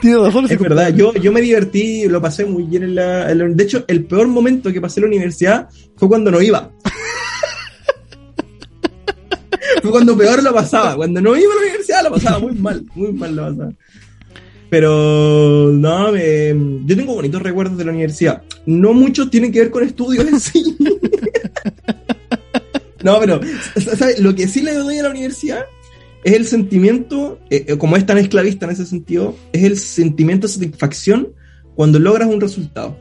[0.00, 0.46] tiene razón.
[0.50, 4.04] Es verdad, yo, yo me divertí, lo pasé muy bien en la, De hecho, el
[4.04, 6.70] peor momento que pasé en la universidad fue cuando no iba.
[9.82, 10.96] fue cuando peor lo pasaba.
[10.96, 13.72] Cuando no iba a la universidad lo pasaba muy mal, muy mal lo pasaba.
[14.68, 18.42] Pero no, yo tengo bonitos recuerdos de la universidad.
[18.66, 20.76] No muchos tienen que ver con estudios en sí.
[23.02, 23.40] No, pero
[24.18, 25.64] lo que sí le doy a la universidad
[26.24, 30.46] es el sentimiento, eh, eh, como es tan esclavista en ese sentido, es el sentimiento
[30.46, 31.28] de satisfacción
[31.74, 32.96] cuando logras un resultado.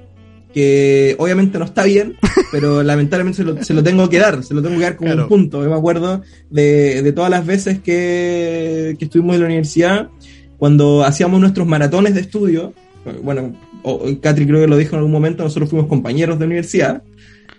[0.53, 2.15] Que obviamente no está bien,
[2.51, 5.63] pero lamentablemente se lo, tengo que dar, se lo tengo que dar como un punto.
[5.63, 10.09] Yo me acuerdo de, todas las veces que, estuvimos en la universidad,
[10.57, 12.73] cuando hacíamos nuestros maratones de estudio,
[13.21, 13.53] bueno,
[14.21, 17.03] Catri creo que lo dijo en algún momento, nosotros fuimos compañeros de universidad,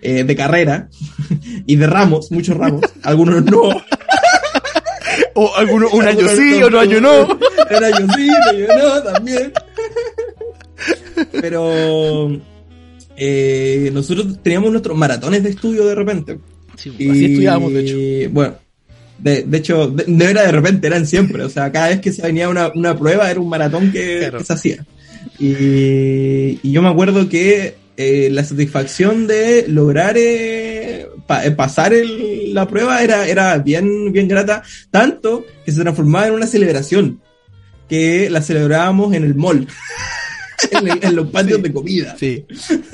[0.03, 0.89] eh, de carrera
[1.67, 3.63] y de ramos, muchos ramos, algunos no.
[5.35, 7.25] o algunos un año sí, o un año no.
[7.27, 9.53] Un año sí, un año no, también.
[11.41, 12.41] Pero
[13.17, 16.39] eh, nosotros teníamos nuestros maratones de estudio de repente.
[16.77, 18.31] Sí, así estudiábamos, de hecho.
[18.33, 18.55] Bueno,
[19.19, 21.45] de, de hecho, no era de repente, eran siempre.
[21.45, 24.45] O sea, cada vez que se venía una, una prueba era un maratón que, que
[24.45, 24.87] se hacía.
[25.39, 31.07] Y, y, yo me acuerdo que eh, la satisfacción de lograr eh,
[31.43, 36.47] eh, pasar la prueba era, era bien, bien grata, tanto que se transformaba en una
[36.47, 37.21] celebración,
[37.89, 39.67] que la celebrábamos en el mall.
[41.03, 42.17] en, los patios de comida.
[42.19, 42.45] Sí.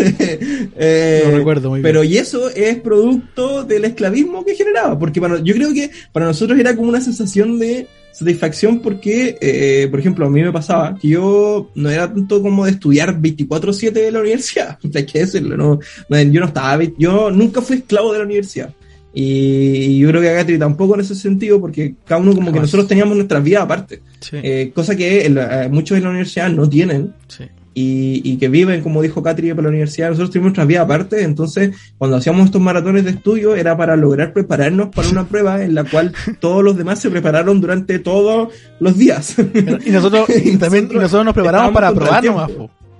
[0.76, 1.82] Lo recuerdo muy bien.
[1.82, 6.26] Pero y eso es producto del esclavismo que generaba, porque para, yo creo que para
[6.26, 10.96] nosotros era como una sensación de satisfacción porque, eh, por ejemplo, a mí me pasaba
[10.98, 15.56] que yo no era tanto como de estudiar 24/7 de la universidad, hay que decirlo,
[15.56, 18.74] no, yo no estaba, yo nunca fui esclavo de la universidad.
[19.18, 22.86] Y yo creo que Agatri tampoco en ese sentido, porque cada uno como que nosotros
[22.86, 24.02] teníamos nuestras vidas aparte.
[24.30, 27.14] Eh, cosa que eh, muchos de la universidad no tienen.
[27.26, 27.44] Sí
[27.78, 30.08] y, que viven, como dijo Catri, para la universidad.
[30.08, 34.32] Nosotros tuvimos nuestra vida aparte, entonces cuando hacíamos estos maratones de estudio era para lograr
[34.32, 38.48] prepararnos para una prueba en la cual todos los demás se prepararon durante todos
[38.80, 39.36] los días.
[39.84, 40.26] Y nosotros
[40.58, 42.50] también nosotros nos preparamos para aprobar nomás.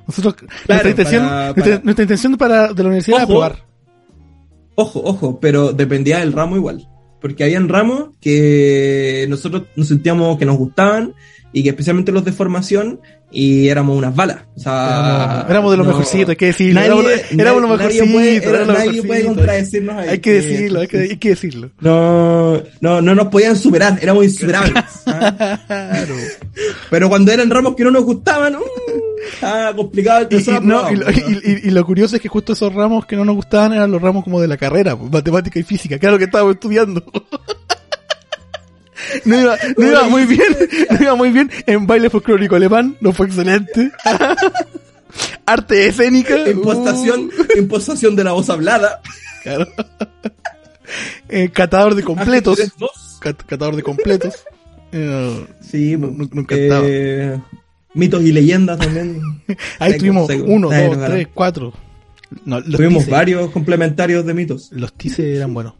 [0.07, 0.37] Nosotros,
[0.69, 3.65] nuestra, intención, para, nuestra, intención para, de la universidad era aprobar.
[4.75, 6.87] Ojo, ojo, pero dependía del ramo igual.
[7.19, 11.15] Porque habían ramos que nosotros nos sentíamos que nos gustaban
[11.57, 13.01] y que especialmente los de formación
[13.31, 14.43] y éramos unas balas.
[14.57, 16.79] O sea, éramos, de los mejorcitos, hay que decirlo.
[16.83, 18.09] Nadie, éramos, los mejorcitos.
[18.09, 20.09] Nadie puede, nadie puede contradecirnos ahí.
[20.11, 21.71] Hay que decirlo, hay que, hay que decirlo.
[21.81, 24.85] No, no, no nos podían superar, éramos insuperables.
[25.07, 25.59] ¿ah?
[25.67, 26.15] claro.
[26.91, 28.61] Pero cuando eran ramos que no nos gustaban, uh,
[29.43, 33.73] Ah, complicado y, y, lo, curioso es que justo esos ramos que no nos gustaban
[33.73, 36.55] eran los ramos como de la carrera, matemática y física, que era lo que estábamos
[36.55, 37.03] estudiando.
[39.25, 40.57] No iba, no iba muy bien,
[40.91, 43.91] no iba muy bien en baile folclórico alemán, no fue excelente.
[45.47, 46.49] Arte escénica.
[46.49, 47.59] Impostación, uh.
[47.59, 49.01] impostación de la voz hablada.
[49.43, 49.69] Claro.
[51.29, 52.61] Eh, catador de completos.
[53.47, 54.35] catador de completos.
[54.93, 57.39] Eh, sí, nunca eh,
[57.95, 59.21] Mitos y leyendas también.
[59.79, 61.73] Ahí tuvimos uno, dos, tres, cuatro.
[62.45, 64.71] tuvimos varios complementarios de mitos.
[64.73, 65.75] Los tices eran buenos.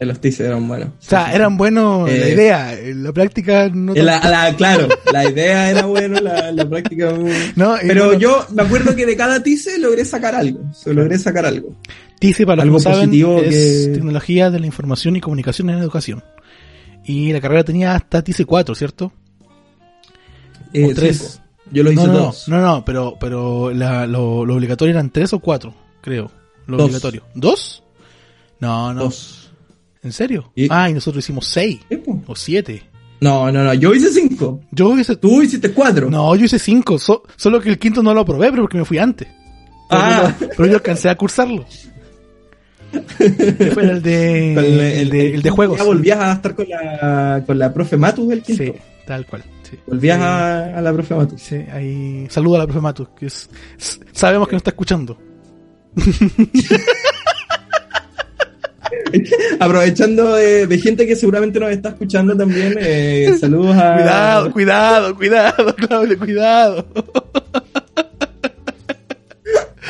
[0.00, 0.88] Los tices eran buenos.
[0.88, 3.92] O sea, eran buenos la eh, idea, la práctica no.
[3.92, 6.20] claro, la idea era buena,
[6.52, 7.12] la, práctica.
[7.54, 10.60] No, Pero yo me acuerdo que de cada tice logré sacar algo.
[10.86, 11.76] logré sacar algo.
[12.18, 13.12] TICE, para los que saben,
[13.44, 16.24] es tecnología de la información y comunicación en educación.
[17.04, 19.12] Y la carrera tenía hasta TICE 4, ¿cierto?
[20.72, 21.40] Eh, o 3.
[21.72, 22.48] Yo lo hice no, dos.
[22.48, 26.30] No, no, pero, pero lo, obligatorio eran 3 o 4, creo.
[26.66, 27.22] Lo obligatorio.
[27.34, 27.82] ¿Dos?
[28.60, 29.04] No, no.
[29.04, 29.39] Dos.
[30.02, 30.52] ¿En serio?
[30.70, 31.80] Ah, y nosotros hicimos seis
[32.26, 32.82] o siete.
[33.20, 34.60] No, no, no, yo hice cinco.
[34.70, 35.16] Yo hice...
[35.16, 36.08] Tú hiciste cuatro.
[36.08, 38.98] No, yo hice cinco, solo que el quinto no lo aprobé, pero porque me fui
[38.98, 39.28] antes.
[39.90, 40.34] ah.
[40.56, 41.66] pero yo alcancé a cursarlo.
[43.74, 45.78] fue el de, el, de, el de juegos.
[45.78, 48.64] Ya volvías a estar con la, con la profe Matus el quinto.
[48.64, 48.72] Sí,
[49.06, 49.44] tal cual.
[49.68, 49.76] Sí.
[49.86, 51.42] Volvías a, a, la profe Matus.
[51.42, 52.26] Sí, ahí.
[52.30, 53.50] Saludo a la profe Matus, que es,
[54.12, 55.18] sabemos que nos está escuchando.
[59.60, 63.94] Aprovechando de, gente que seguramente nos está escuchando también, eh, saludos a.
[63.94, 66.86] Cuidado, cuidado, cuidado, Claudio, cuidado.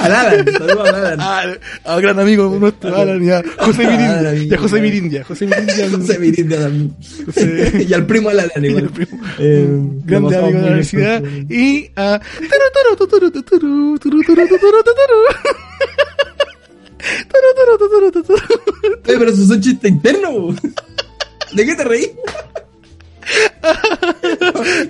[0.00, 1.18] A Alan, saludos a Alan.
[1.20, 1.44] Ah,
[1.84, 3.42] a gran amigo nuestro, Alan, ya.
[3.58, 5.90] José Mirindia, José Mirindia, José Mirindia.
[5.90, 6.96] José Mirindia también.
[7.86, 8.88] y al primo Alan, igual.
[8.88, 9.68] Primo, eh,
[10.06, 11.22] grande amigo de la universidad.
[11.50, 12.18] Y a.
[19.04, 20.54] pero eso es un chiste interno.
[21.52, 22.12] ¿De qué te reí?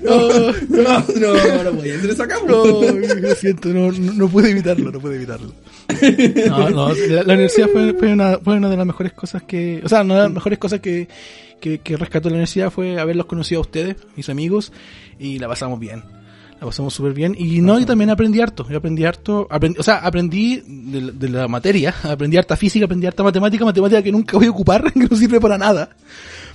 [0.03, 2.37] No, no, no, no podía entrar acá.
[2.47, 5.53] No, lo siento, no, no pude evitarlo, no pude evitarlo.
[6.49, 9.89] No, no, la, universidad fue, fue, una, fue una de las mejores cosas que, o
[9.89, 11.09] sea, una de las mejores cosas que,
[11.61, 14.73] que, que rescató la universidad fue haberlos conocido a ustedes, mis amigos,
[15.18, 16.03] y la pasamos bien
[16.61, 17.35] la pasamos súper bien.
[17.39, 18.67] Y no, y también aprendí harto.
[18.69, 19.49] Yo aprendí harto,
[19.79, 24.37] o sea, aprendí de, la materia, aprendí harta física, aprendí harta matemática, matemática que nunca
[24.37, 25.89] voy a ocupar, que no sirve para nada.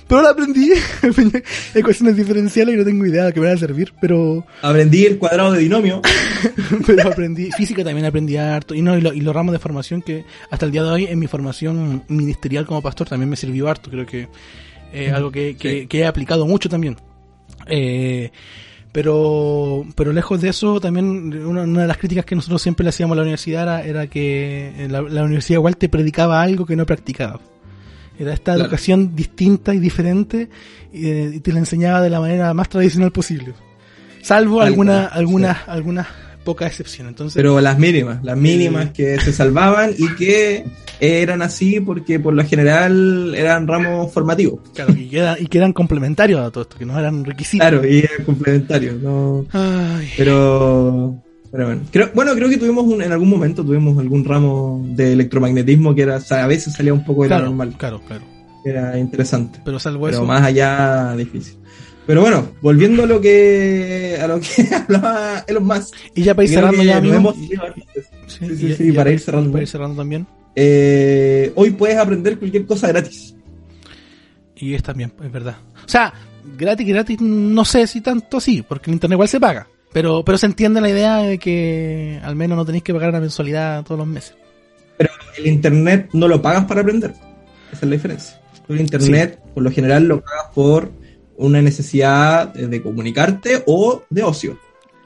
[0.06, 0.70] Pero la aprendí,
[1.74, 4.46] ecuaciones diferenciales y no tengo idea de qué me van a servir, pero...
[4.62, 6.00] Aprendí el cuadrado de binomio.
[6.86, 10.64] pero aprendí, física también aprendí harto, y no, y, los ramos de formación que hasta
[10.64, 14.06] el día de hoy en mi formación ministerial como pastor también me sirvió harto, creo
[14.06, 14.28] que
[14.92, 16.96] es algo que, que, que, he aplicado mucho también.
[17.66, 18.30] Eh,
[18.96, 23.12] pero, pero lejos de eso, también una, de las críticas que nosotros siempre le hacíamos
[23.12, 27.38] a la universidad era, que la, universidad igual te predicaba algo que no practicaba.
[28.18, 30.48] Era esta educación distinta y diferente
[30.94, 33.52] eh, y, te la enseñaba de la manera más tradicional posible.
[34.22, 36.06] Salvo algunas algunas algunas
[36.46, 37.08] poca excepción.
[37.08, 40.64] Entonces, Pero las mínimas, las mínimas que se salvaban y que
[41.00, 44.60] eran así porque por lo general eran ramos formativos.
[44.72, 47.68] Claro, y que, eran, y que eran complementarios a todo esto, que no eran requisitos.
[47.68, 49.02] Claro, y eran complementarios.
[49.02, 49.44] No...
[50.16, 51.82] Pero, pero bueno.
[51.90, 56.02] Creo, bueno, creo que tuvimos un, en algún momento tuvimos algún ramo de electromagnetismo que
[56.02, 57.74] era, a veces salía un poco de lo normal.
[57.76, 58.22] Claro, claro.
[58.64, 59.60] Era interesante.
[59.64, 61.56] Pero salvo pero más allá difícil.
[62.06, 65.94] Pero bueno, volviendo a lo que a lo que hablaba Elon Musk.
[66.14, 67.34] Y ya para ir cerrando ya, amigo.
[68.26, 69.50] Sí, sí, sí, para, ir cerrando.
[69.50, 70.26] Para ir cerrando también.
[70.54, 73.34] Eh, hoy puedes aprender cualquier cosa gratis.
[74.56, 75.56] Y es también, es verdad.
[75.84, 76.14] O sea,
[76.56, 79.68] gratis, gratis, no sé si tanto sí, porque el internet igual se paga.
[79.92, 83.20] Pero, pero se entiende la idea de que al menos no tenéis que pagar una
[83.20, 84.34] mensualidad todos los meses.
[84.96, 87.12] Pero el internet no lo pagas para aprender.
[87.72, 88.40] Esa es la diferencia.
[88.68, 90.90] El internet, por lo general, lo pagas por
[91.38, 94.58] una necesidad de comunicarte o de ocio.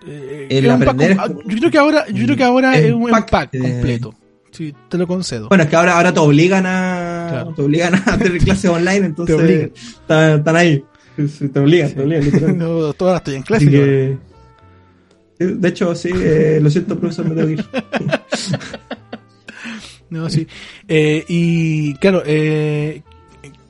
[0.07, 1.17] Eh, el aprender
[1.47, 4.15] yo creo que ahora, yo creo que ahora es un pack, completo.
[4.51, 5.49] Sí, te lo concedo.
[5.49, 9.71] Bueno, es que ahora, ahora te obligan a te obligan a hacer clases online, entonces
[10.01, 10.85] están, ahí.
[11.17, 12.59] Te obligan, te obligan.
[12.59, 14.19] no, todas estoy en clase.
[15.39, 17.65] de hecho, sí, eh, lo siento, profesor, me tengo que ir.
[20.11, 20.47] no, sí.
[20.89, 23.03] Eh, y claro, eh,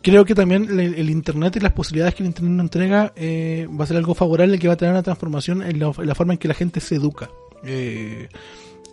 [0.03, 3.85] creo que también el, Internet y las posibilidades que el Internet nos entrega eh, va
[3.85, 6.49] a ser algo favorable que va a tener una transformación en la, forma en que
[6.49, 7.31] la gente se educa.
[7.65, 8.29] Eh,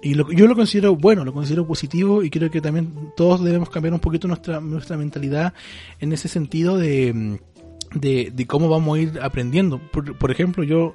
[0.01, 3.93] y yo lo considero bueno, lo considero positivo y creo que también todos debemos cambiar
[3.93, 5.53] un poquito nuestra, nuestra mentalidad
[5.99, 7.39] en ese sentido de,
[7.93, 9.80] de, cómo vamos a ir aprendiendo.
[9.91, 10.93] Por, ejemplo, yo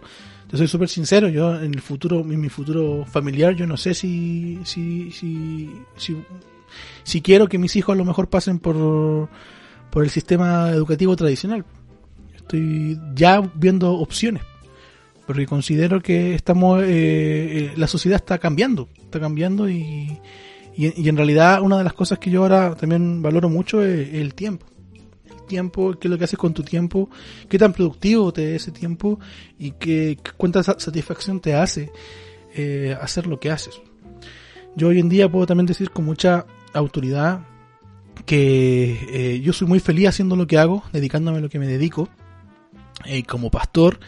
[0.48, 3.94] te soy súper sincero, yo en el futuro, en mi futuro familiar, yo no sé
[3.94, 5.70] si, si, si,
[7.02, 9.28] si quiero que mis hijos a lo mejor pasen por,
[9.92, 11.64] por el sistema educativo tradicional.
[12.34, 14.42] Estoy ya viendo opciones
[15.26, 20.18] porque considero que estamos, eh, eh, la sociedad está cambiando, está cambiando y,
[20.76, 24.34] y, en realidad una de las cosas que yo ahora también valoro mucho es el
[24.34, 24.66] tiempo.
[25.30, 27.08] El tiempo, qué es lo que haces con tu tiempo,
[27.48, 29.20] qué tan productivo te es ese tiempo
[29.58, 31.90] y qué, cuánta satisfacción te hace
[32.54, 33.80] eh, hacer lo que haces.
[34.74, 37.46] Yo hoy en día puedo también decir con mucha autoridad
[38.26, 42.08] que yo soy muy feliz haciendo lo que hago, dedicándome a lo que me dedico.
[43.26, 43.98] como pastor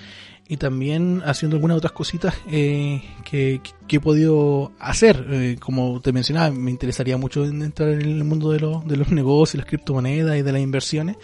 [0.46, 5.26] y también haciendo algunas otras cositas eh, que, he podido hacer.
[5.30, 9.58] Eh, como te mencionaba, me interesaría mucho entrar en el mundo de, de los negocios,
[9.58, 11.16] las criptomonedas y de las inversiones.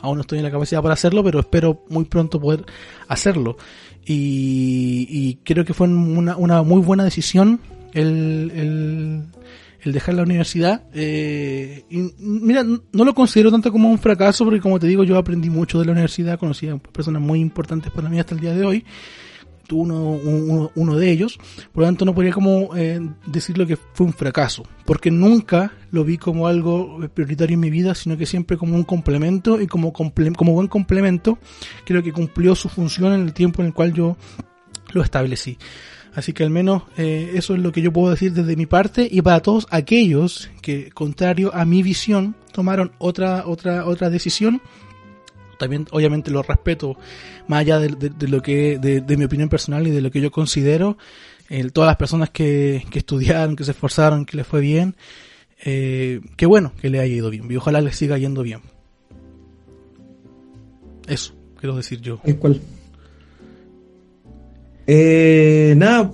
[0.00, 2.66] Aún no estoy en la capacidad para hacerlo, pero espero muy pronto poder
[3.08, 3.56] hacerlo.
[4.04, 7.60] Y, creo que fue una, una muy buena decisión
[7.92, 9.22] el, el
[9.84, 10.84] dejar la universidad.
[10.92, 15.16] Eh, y mira, no lo considero tanto como un fracaso, porque como te digo, yo
[15.16, 18.54] aprendí mucho de la universidad, conocí a personas muy importantes para mí hasta el día
[18.54, 18.84] de hoy.
[19.66, 20.20] Tú uno,
[20.76, 21.38] uno, de ellos,
[21.72, 26.04] por lo tanto no podría como eh, decirlo que fue un fracaso, porque nunca lo
[26.04, 29.92] vi como algo prioritario en mi vida, sino que siempre como un complemento y como,
[29.92, 31.38] como buen complemento
[31.84, 34.16] creo que cumplió su función en el tiempo en el cual yo
[34.92, 35.58] lo establecí.
[36.16, 39.06] Así que al menos eh, eso es lo que yo puedo decir desde mi parte
[39.08, 44.62] y para todos aquellos que, contrario a mi visión, tomaron otra, otra, otra decisión.
[45.58, 46.96] También, obviamente, lo respeto,
[47.48, 50.96] más allá de, lo que, de, mi opinión personal y de lo que yo considero.
[51.74, 54.96] todas las personas que, estudiaron, que se esforzaron, que les fue bien.
[55.66, 58.60] Eh, qué bueno que le haya ido bien y ojalá les siga yendo bien.
[61.06, 62.20] Eso, quiero decir yo.
[62.38, 62.62] ¿Cuál?
[64.86, 66.12] Eh, nada,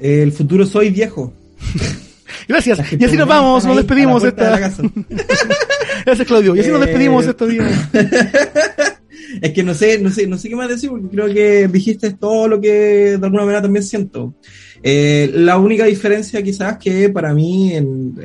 [0.00, 1.32] el futuro soy viejo.
[2.48, 2.92] Gracias.
[2.92, 4.58] Y así nos vamos, nos despedimos esta.
[6.04, 6.56] Gracias, Claudio.
[6.56, 7.90] Y así nos despedimos este día.
[9.40, 12.12] es que no sé, no sé, no sé qué más decir, porque creo que dijiste
[12.12, 14.34] todo lo que de alguna manera también siento.
[14.82, 17.72] Eh, la única diferencia quizás que para mí,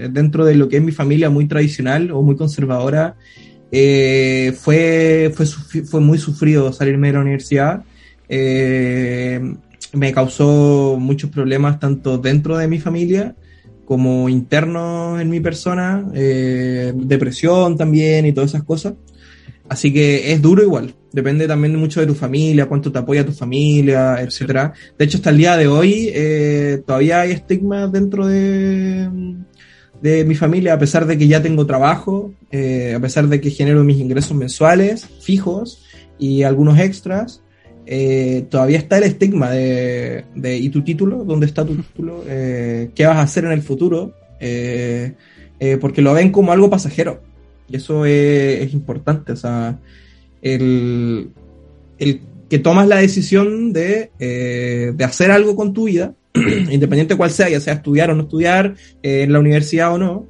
[0.09, 3.15] dentro de lo que es mi familia muy tradicional o muy conservadora,
[3.71, 7.83] eh, fue, fue, fue muy sufrido salirme de la universidad.
[8.29, 9.39] Eh,
[9.93, 13.35] me causó muchos problemas tanto dentro de mi familia
[13.85, 18.95] como internos en mi persona, eh, depresión también y todas esas cosas.
[19.69, 23.31] Así que es duro igual, depende también mucho de tu familia, cuánto te apoya tu
[23.31, 24.73] familia, etcétera.
[24.97, 29.09] De hecho, hasta el día de hoy eh, todavía hay estigma dentro de,
[30.01, 33.51] de mi familia, a pesar de que ya tengo trabajo, eh, a pesar de que
[33.51, 35.85] genero mis ingresos mensuales fijos
[36.19, 37.41] y algunos extras,
[37.89, 41.23] eh, todavía está el estigma de, ¿y tu título?
[41.23, 42.23] ¿Dónde está tu título?
[42.29, 44.13] Eh, ¿Qué vas a hacer en el futuro?
[44.39, 45.13] Eh,
[45.79, 47.21] porque lo ven como algo pasajero.
[47.69, 49.31] Y eso es, importante.
[49.31, 49.79] O sea,
[50.41, 51.29] el,
[52.49, 57.49] que tomas la decisión de, de hacer algo con tu vida, independiente de cuál sea,
[57.49, 60.25] ya sea estudiar o no estudiar, en la universidad o no,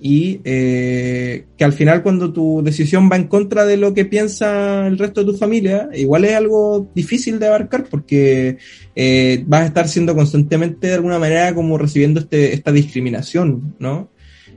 [0.00, 4.86] y eh, que al final cuando tu decisión va en contra de lo que piensa
[4.86, 8.58] el resto de tu familia, igual es algo difícil de abarcar porque
[8.94, 14.10] eh, vas a estar siendo constantemente de alguna manera como recibiendo este, esta discriminación, ¿no?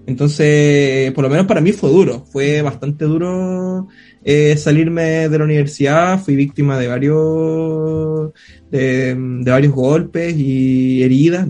[0.06, 3.88] Entonces, por lo menos para mí fue duro, fue bastante duro
[4.24, 8.32] eh, salirme de la universidad, fui víctima de varios
[8.70, 9.16] de,
[9.46, 11.48] varios golpes y heridas,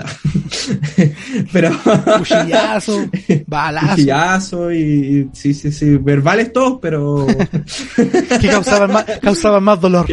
[1.53, 1.71] pero
[2.17, 3.09] cuchillazo,
[3.47, 7.27] balazo, cuchillazo y, sí, sí, sí, verbales todos, pero
[8.41, 10.07] que causaban más, causaban más dolor,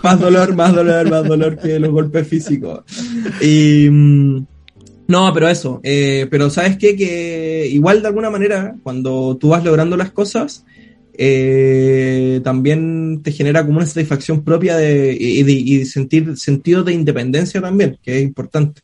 [0.00, 2.84] más dolor, más dolor, más dolor que los golpes físicos.
[3.40, 4.46] Y mm,
[5.08, 6.94] no, pero eso, eh, pero sabes qué?
[6.94, 10.64] que igual de alguna manera cuando tú vas logrando las cosas
[11.16, 17.98] eh, también te genera como una satisfacción propia de, y, sentir sentido de independencia también,
[18.02, 18.82] que es importante.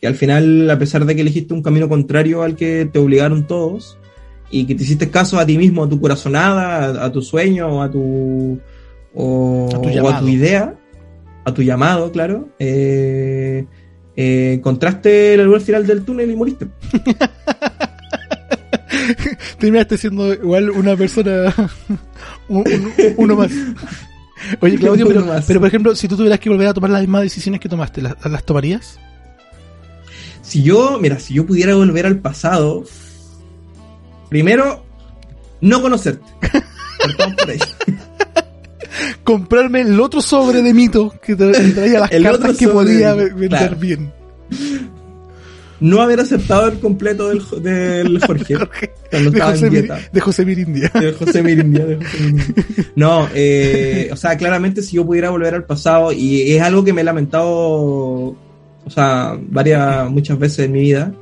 [0.00, 3.46] Que al final, a pesar de que elegiste un camino contrario al que te obligaron
[3.46, 3.98] todos,
[4.52, 7.90] y que te hiciste caso a ti mismo, a tu corazonada, a, tu sueño, a
[7.90, 8.60] tu,
[9.14, 10.74] o, a tu, idea,
[11.44, 13.64] a tu llamado, claro, eh,
[14.14, 16.66] eh, encontraste el final del túnel y moriste.
[19.58, 21.54] terminaste siendo igual una persona,
[22.48, 23.50] uno más.
[24.60, 25.06] Oye, Claudio,
[25.46, 28.02] pero, por ejemplo, si tú tuvieras que volver a tomar las mismas decisiones que tomaste,
[28.02, 28.98] ¿las, las tomarías?
[30.42, 32.84] Si yo, mira, si yo pudiera volver al pasado,
[34.28, 34.84] primero,
[35.60, 36.26] no conocerte.
[39.24, 44.12] comprarme el otro sobre de mito que traía las cartas que podía vender bien
[45.82, 48.54] no haber aceptado el completo del, del Jorge,
[49.10, 50.00] cuando de, estaba José en dieta.
[50.12, 50.92] de José Mirindia.
[50.94, 52.56] De José Mirindia, de José Mirindia.
[52.94, 56.92] No, eh, o sea, claramente si yo pudiera volver al pasado, y es algo que
[56.92, 61.12] me he lamentado, o sea, varias, muchas veces en mi vida,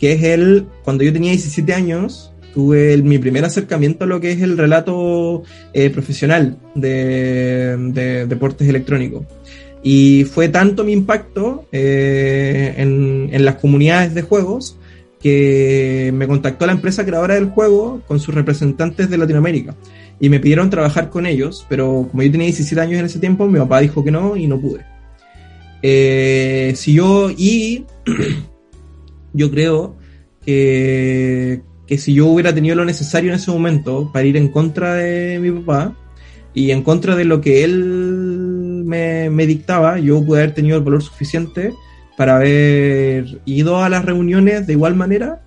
[0.00, 4.20] que es el, cuando yo tenía 17 años, tuve el, mi primer acercamiento a lo
[4.20, 9.26] que es el relato eh, profesional de, de deportes electrónicos.
[9.82, 14.76] Y fue tanto mi impacto eh, en, en, las comunidades de juegos
[15.20, 19.74] que me contactó la empresa creadora del juego con sus representantes de Latinoamérica.
[20.20, 23.46] Y me pidieron trabajar con ellos, pero como yo tenía 17 años en ese tiempo,
[23.46, 24.84] mi papá dijo que no y no pude.
[25.82, 27.84] Eh, si yo, y
[29.32, 29.96] yo creo
[30.44, 34.94] que, que si yo hubiera tenido lo necesario en ese momento para ir en contra
[34.94, 35.94] de mi papá
[36.52, 38.37] y en contra de lo que él
[38.88, 41.72] me, me, dictaba, yo pude haber tenido el valor suficiente
[42.16, 45.42] para haber ido a las reuniones de igual manera,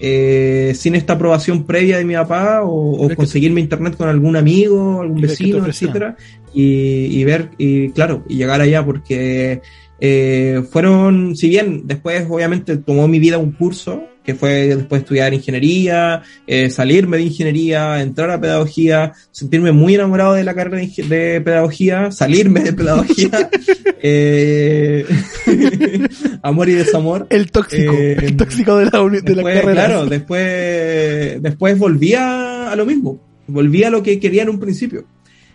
[0.00, 5.02] eh, sin esta aprobación previa de mi papá, o, o conseguirme internet con algún amigo,
[5.02, 6.16] algún vecino, etcétera,
[6.52, 9.62] y, y, ver, y claro, y llegar allá, porque
[10.00, 15.32] eh, fueron, si bien después obviamente tomó mi vida un curso, que fue después estudiar
[15.32, 21.04] ingeniería, eh, salirme de ingeniería, entrar a pedagogía, sentirme muy enamorado de la carrera de,
[21.04, 23.30] de pedagogía, salirme de pedagogía,
[24.02, 25.06] eh,
[26.42, 27.28] amor y desamor.
[27.30, 29.72] El tóxico, eh, el tóxico de la, de después, la carrera.
[29.72, 35.04] Claro, después, después volví a, lo mismo, volví a lo que quería en un principio.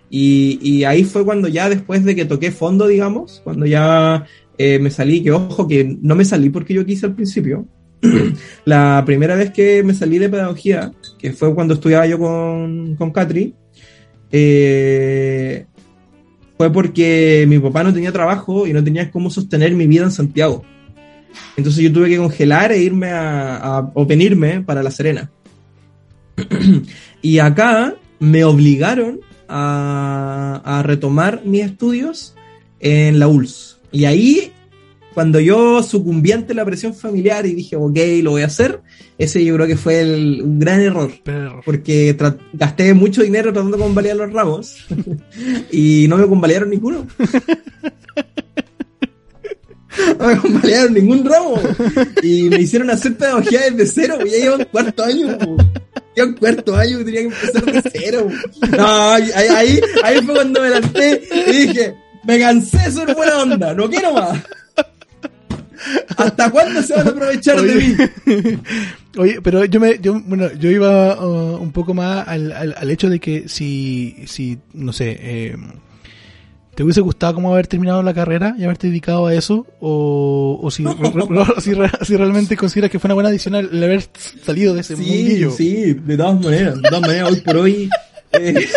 [0.09, 4.25] Y, y ahí fue cuando ya después de que toqué fondo, digamos, cuando ya
[4.57, 7.67] me salí, que ojo, que no me salí porque yo quise al principio,
[8.65, 13.11] la primera vez que me salí de pedagogía, que fue cuando estudiaba yo con, con
[13.11, 13.53] Catri,
[14.31, 15.65] eh,
[16.57, 20.11] fue porque mi papá no tenía trabajo y no tenía cómo sostener mi vida en
[20.11, 20.63] Santiago.
[21.57, 25.31] Entonces yo tuve que congelar e irme a, o venirme para La Serena.
[27.21, 32.35] y acá me obligaron a, a retomar mis estudios
[32.79, 33.79] en la ULS.
[33.91, 34.53] Y ahí
[35.13, 38.81] cuando yo sucumbí ante la presión familiar y dije, ok, lo voy a hacer,
[39.17, 41.11] ese yo creo que fue el, un gran error.
[41.65, 42.15] Porque
[42.53, 44.85] gasté mucho dinero tratando de convalidar los ramos
[45.71, 47.05] y no me convalidaron ninguno.
[50.19, 51.59] no me convalidaron ningún ramo.
[52.23, 55.37] Y me hicieron hacer pedagogía desde cero, ya llevo un cuarto año.
[56.15, 58.27] Ya un cuarto año tenía que empezar de cero.
[58.77, 63.41] No, ahí, ahí, ahí fue cuando me lanzé y dije, me cansé de ser buena
[63.41, 64.41] onda, no quiero más.
[66.17, 67.81] ¿Hasta cuándo se van a aprovechar Oye, de
[68.27, 68.57] mí?
[69.17, 72.89] Oye, pero yo me, yo, bueno, yo iba uh, un poco más al, al, al,
[72.91, 75.57] hecho de que si, si, no sé, eh,
[76.75, 79.67] ¿te hubiese gustado como haber terminado la carrera y haberte dedicado a eso?
[79.79, 80.83] O, o si,
[81.59, 84.03] si, si, realmente consideras que fue una buena adición el haber
[84.45, 85.51] salido de ese sí, mundillo.
[85.51, 87.89] Sí, de todas maneras, de todas maneras, hoy por hoy,
[88.33, 88.67] eh,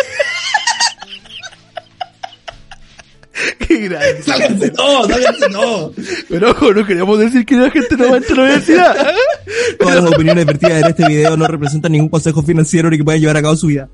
[3.59, 4.23] Qué grande.
[4.23, 5.93] Sáquense todo, sáquense todo.
[6.29, 9.07] Pero ojo, no queríamos decir que la gente no va a entrar a la universidad.
[9.79, 13.17] Todas las opiniones vertidas en este video no representan ningún consejo financiero ni que pueda
[13.17, 13.89] llevar a cabo su vida.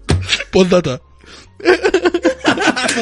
[0.52, 1.02] Postdata.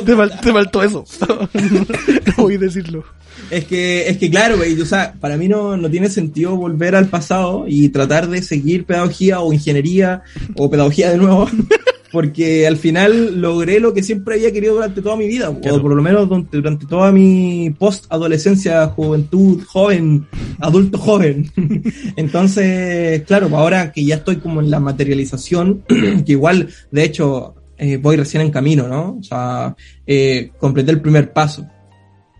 [0.06, 1.06] te, fal te, faltó eso.
[1.54, 3.04] no voy a decirlo.
[3.50, 6.96] Es que, es que claro, güey, o sea, para mí no, no tiene sentido volver
[6.96, 10.22] al pasado y tratar de seguir pedagogía o ingeniería
[10.56, 11.50] o pedagogía de nuevo
[12.12, 15.78] porque al final logré lo que siempre había querido durante toda mi vida, claro.
[15.78, 20.28] o por lo menos durante, durante toda mi post-adolescencia, juventud, joven,
[20.60, 21.52] adulto joven.
[22.16, 27.98] Entonces, claro, ahora que ya estoy como en la materialización, que igual, de hecho, eh,
[27.98, 29.18] voy recién en camino, ¿no?
[29.20, 31.68] O sea, eh, completé el primer paso.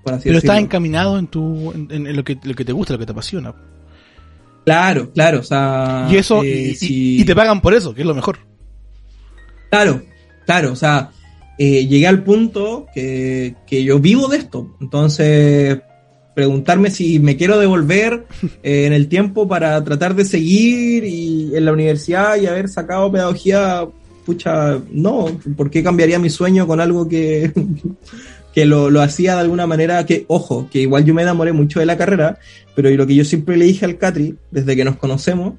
[0.04, 0.38] Por así Pero decirlo.
[0.40, 3.12] estás encaminado en, tu, en, en, lo, que, lo que te gusta, lo que te
[3.12, 3.54] apasiona.
[4.66, 6.08] Claro, claro, o sea...
[6.12, 7.22] Y eso, eh, y, si...
[7.22, 8.49] y te pagan por eso, que es lo mejor.
[9.70, 10.02] Claro,
[10.46, 11.12] claro, o sea,
[11.58, 14.76] eh, llegué al punto que, que, yo vivo de esto.
[14.80, 15.80] Entonces,
[16.34, 18.26] preguntarme si me quiero devolver
[18.64, 23.12] eh, en el tiempo para tratar de seguir y en la universidad y haber sacado
[23.12, 23.86] pedagogía,
[24.26, 25.26] pucha, no,
[25.58, 27.52] ¿por qué cambiaría mi sueño con algo que,
[28.54, 31.82] que lo, lo hacía de alguna manera que, ojo, que igual yo me enamoré mucho
[31.82, 32.40] de la carrera,
[32.74, 35.56] pero lo que yo siempre le dije al Catri, desde que nos conocemos,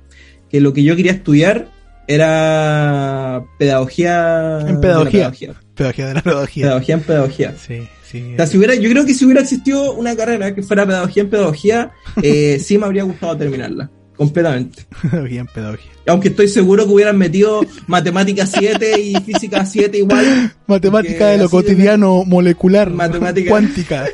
[0.48, 1.68] que lo que yo quería estudiar
[2.14, 4.60] era pedagogía.
[4.66, 5.30] En pedagogía.
[5.30, 5.54] pedagogía.
[5.76, 6.64] Pedagogía de la pedagogía.
[6.64, 7.54] Pedagogía en pedagogía.
[7.56, 8.32] Sí, sí.
[8.32, 11.22] O sea, si hubiera, yo creo que si hubiera existido una carrera que fuera pedagogía
[11.22, 11.92] en pedagogía,
[12.22, 13.88] eh, sí me habría gustado terminarla.
[14.16, 14.86] completamente.
[15.22, 15.90] Bien, pedagogía.
[16.08, 20.52] Aunque estoy seguro que hubieran metido matemática 7 y física 7 igual.
[20.66, 24.06] Matemática de lo cotidiano, molecular, matemática cuántica.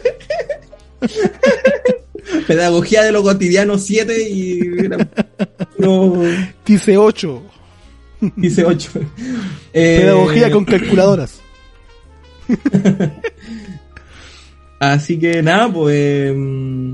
[2.47, 4.61] Pedagogía de lo cotidiano 7 y...
[5.79, 6.23] No...
[6.67, 7.43] Dice 8.
[8.37, 8.91] Dice 8.
[9.73, 11.41] Pedagogía con calculadoras.
[14.81, 16.33] Así que nada, pues...
[16.35, 16.93] Mm,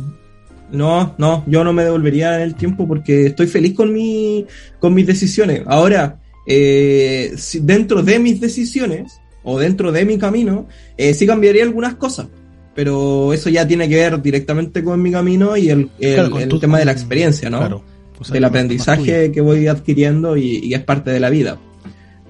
[0.72, 4.46] no, no, yo no me devolvería en el tiempo porque estoy feliz con, mi,
[4.80, 5.62] con mis decisiones.
[5.66, 10.66] Ahora, eh, dentro de mis decisiones o dentro de mi camino,
[10.96, 12.28] eh, sí cambiaría algunas cosas.
[12.74, 16.86] Pero eso ya tiene que ver directamente con mi camino y el, el, tema de
[16.86, 17.58] la experiencia, ¿no?
[17.58, 17.84] Claro.
[18.30, 21.58] Del aprendizaje que voy adquiriendo y, es parte de la vida.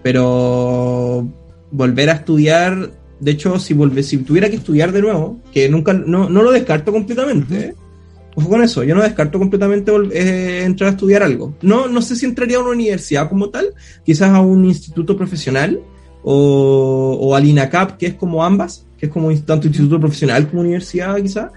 [0.03, 1.29] Pero
[1.71, 2.91] volver a estudiar,
[3.21, 6.51] de hecho, si, volve, si tuviera que estudiar de nuevo, que nunca, no, no lo
[6.51, 7.75] descarto completamente, ¿eh?
[8.35, 11.55] Ojo con eso, yo no descarto completamente eh, entrar a estudiar algo.
[11.61, 13.67] No, no sé si entraría a una universidad como tal,
[14.05, 15.81] quizás a un instituto profesional
[16.23, 20.63] o, o al INACAP, que es como ambas, que es como tanto instituto profesional como
[20.63, 21.51] universidad quizás,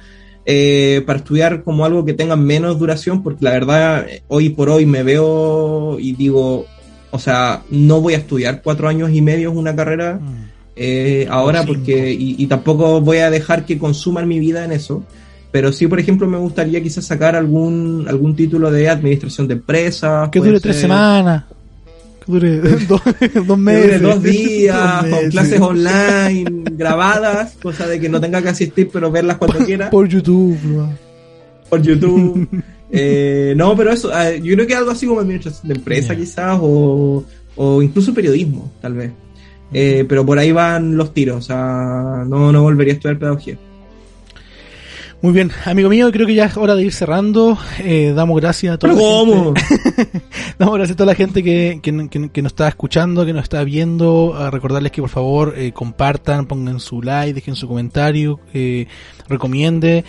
[0.45, 4.85] eh, para estudiar como algo que tenga menos duración, porque la verdad hoy por hoy
[4.85, 6.65] me veo y digo,
[7.11, 10.49] o sea, no voy a estudiar cuatro años y medio una carrera mm.
[10.76, 15.03] eh, ahora porque y, y, tampoco voy a dejar que consuman mi vida en eso.
[15.51, 20.27] Pero sí, por ejemplo, me gustaría quizás sacar algún, algún título de administración de empresas.
[20.30, 21.45] Que dure tres semanas.
[22.26, 24.02] Que dure dos, meses.
[24.02, 29.38] dos días, con clases online grabadas, cosa de que no tenga que asistir, pero verlas
[29.38, 29.89] cuando quiera.
[29.89, 30.57] Por YouTube,
[31.69, 32.47] Por YouTube.
[32.91, 36.57] eh, no, pero eso, eh, yo creo que algo así como administración de empresa quizás,
[36.61, 37.23] o,
[37.56, 39.11] o incluso periodismo, tal vez.
[39.73, 43.57] Eh, pero por ahí van los tiros, o sea, no, no volvería a estudiar pedagogía.
[45.26, 47.57] Muy bien, amigo mío, creo que ya es hora de ir cerrando.
[47.80, 49.56] Eh, damos gracias a toda ¿Cómo?
[50.60, 53.64] damos gracias a toda la gente que, que, que, nos está escuchando, que nos está
[53.64, 54.35] viendo.
[54.35, 58.85] A recordarles que por favor eh, compartan, pongan su like, dejen su comentario, eh,
[59.27, 60.06] recomiende,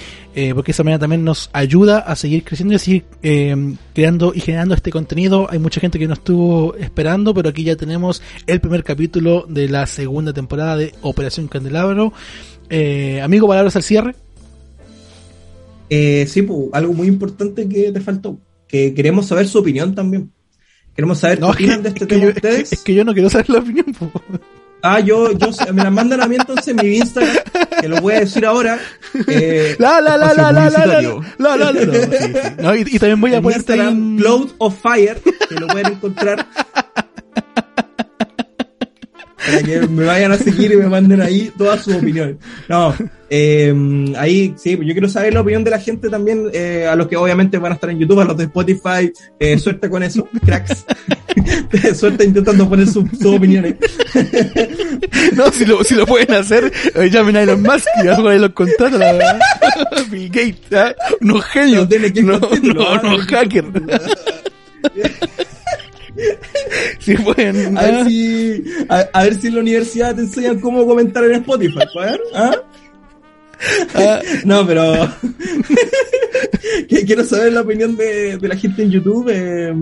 [0.54, 3.56] porque esa manera también nos ayuda a seguir creciendo y a seguir eh,
[3.94, 5.46] creando y generando este contenido.
[5.48, 9.70] Hay mucha gente que nos estuvo esperando, pero aquí ya tenemos el primer capítulo de
[9.70, 12.12] la segunda temporada de Operación Candelabro.
[12.68, 14.14] Eh, amigo, palabras al cierre.
[15.88, 18.38] Eh, sí, pues, algo muy importante que te faltó,
[18.68, 20.32] que queremos saber su opinión también.
[20.94, 22.72] Queremos saber qué opinan de este tema ustedes.
[22.72, 23.86] Es que yo no quiero saber la opinión.
[23.98, 24.10] Po.
[24.82, 27.36] Ah, yo, yo, me la mandan a mí entonces en mi Instagram,
[27.80, 28.78] que lo voy a decir ahora.
[29.26, 31.00] Eh, la, la, la, la, la, la, la,
[31.38, 35.54] la, la, la, no, y, y, también voy a poner Instagram Cloud of Fire, que
[35.54, 36.46] lo pueden encontrar.
[39.46, 42.36] Para que me vayan a seguir y me manden ahí todas sus opiniones.
[42.68, 42.94] No,
[43.30, 43.74] eh,
[44.16, 47.16] ahí sí, yo quiero saber la opinión de la gente también, eh, a los que
[47.16, 50.84] obviamente van a estar en YouTube, a los de Spotify, eh, suerte con eso, cracks.
[51.94, 53.76] suerte intentando poner sus su opiniones.
[55.34, 58.52] no, si lo, si lo pueden hacer, eh, llamen a Elon Musk y a los
[58.52, 59.40] contratos, la verdad.
[60.10, 60.94] Bill Gates, ¿eh?
[61.20, 61.88] unos genios,
[62.22, 63.66] no, no, no, no hackers.
[66.98, 71.24] si pueden, a, ver si, a, ver si en la universidad te enseñan cómo comentar
[71.24, 72.20] en Spotify, ¿ver?
[72.34, 72.52] ¿Ah?
[73.94, 75.08] Ah, no, pero
[77.06, 79.28] quiero saber la opinión de, de, la gente en YouTube.
[79.30, 79.74] Eh,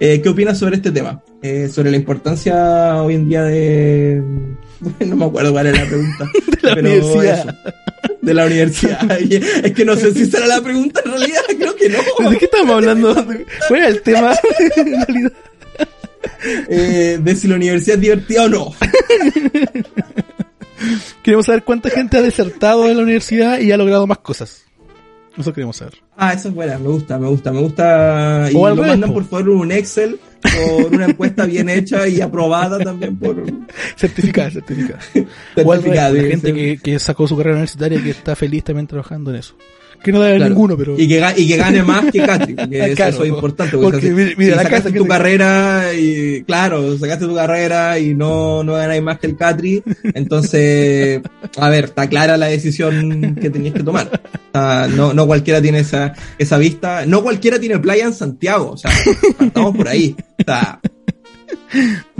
[0.00, 1.22] eh, ¿Qué opinas sobre este tema?
[1.42, 4.22] Eh, sobre la importancia hoy en día de.
[5.06, 6.30] no me acuerdo cuál era la pregunta.
[6.62, 7.56] de la universidad.
[8.20, 9.20] de la universidad.
[9.20, 12.30] es que no sé si será la pregunta en realidad, creo que no.
[12.30, 13.14] ¿De qué estamos hablando?
[13.68, 14.34] ¿Cuál era el tema
[14.76, 15.32] en realidad?
[16.44, 18.72] Eh, de si la universidad es divertida o no.
[21.22, 24.64] Queremos saber cuánta gente ha desertado de la universidad y ha logrado más cosas.
[25.36, 26.03] Eso queremos saber.
[26.16, 28.48] Ah, eso es buena, me gusta, me gusta, me gusta.
[28.50, 33.16] Y lo mandan por favor un Excel por una encuesta bien hecha y aprobada también
[33.16, 33.42] por...
[33.96, 35.00] Certificada, certificada.
[35.54, 36.10] certificada.
[36.10, 39.36] la gente que, que, sacó su carrera universitaria y que está feliz también trabajando en
[39.36, 39.56] eso
[40.04, 40.94] que no debe ninguno, pero.
[40.98, 43.76] Y que, y que gane más que Catri, porque eso, es importante.
[43.76, 49.02] Porque, mira, la sacaste tu carrera y, claro, sacaste tu carrera y no, no ganáis
[49.02, 49.82] más que el Catri,
[50.12, 51.22] entonces,
[51.56, 54.20] a ver, está clara la decisión que tenías que tomar.
[54.94, 56.03] no, no cualquiera tiene esa,
[56.38, 58.90] esa vista, no cualquiera tiene playa en Santiago, o sea,
[59.40, 60.14] estamos por ahí.
[60.40, 60.80] O sea,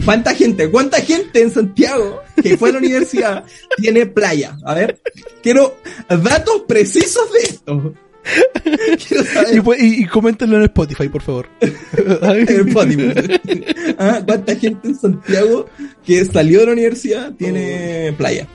[0.05, 3.44] ¿Cuánta gente, cuánta gente en Santiago que fue a la universidad
[3.77, 4.56] tiene playa?
[4.65, 5.01] A ver,
[5.43, 5.77] quiero
[6.09, 7.94] datos precisos de esto.
[9.52, 11.48] Y, y, coméntenlo en Spotify, por favor.
[11.61, 13.40] en Spotify.
[13.98, 14.23] ¿Ah?
[14.24, 15.69] ¿Cuánta gente en Santiago
[16.05, 18.48] que salió de la universidad tiene playa?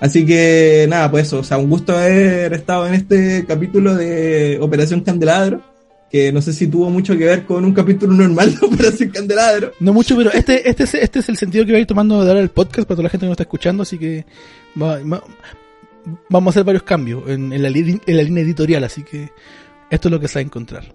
[0.00, 4.58] Así que nada, pues eso, o sea, un gusto haber estado en este capítulo de
[4.60, 5.60] Operación Candelabro.
[6.10, 9.72] que no sé si tuvo mucho que ver con un capítulo normal de Operación Candelabro.
[9.80, 12.22] No mucho, pero este, este, es, este es el sentido que voy a ir tomando
[12.22, 14.24] de ahora el podcast para toda la gente que nos está escuchando, así que
[14.74, 15.20] vamos
[16.46, 19.30] a hacer varios cambios en, la, en la línea editorial, así que
[19.90, 20.94] esto es lo que se va a encontrar.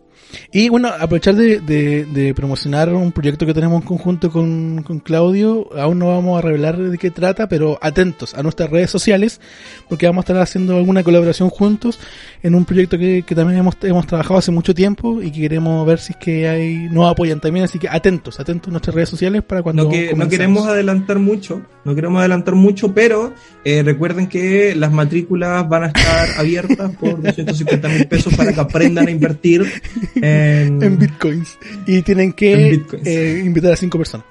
[0.52, 5.70] Y bueno, aprovechar de, de, promocionar un proyecto que tenemos en conjunto con, con, Claudio.
[5.78, 9.42] Aún no vamos a revelar de qué trata, pero atentos a nuestras redes sociales,
[9.90, 12.00] porque vamos a estar haciendo alguna colaboración juntos
[12.42, 15.86] en un proyecto que, que también hemos, hemos trabajado hace mucho tiempo y que queremos
[15.86, 17.66] ver si es que hay, nos apoyan también.
[17.66, 19.84] Así que atentos, atentos a nuestras redes sociales para cuando.
[19.84, 23.34] No, que, no queremos adelantar mucho, no queremos adelantar mucho, pero
[23.66, 28.60] eh, recuerden que las matrículas van a estar abiertas por 250 mil pesos para que
[28.60, 29.66] aprendan a invertir
[30.22, 31.58] en, bitcoins.
[31.86, 34.26] Y tienen que eh, invitar a cinco personas.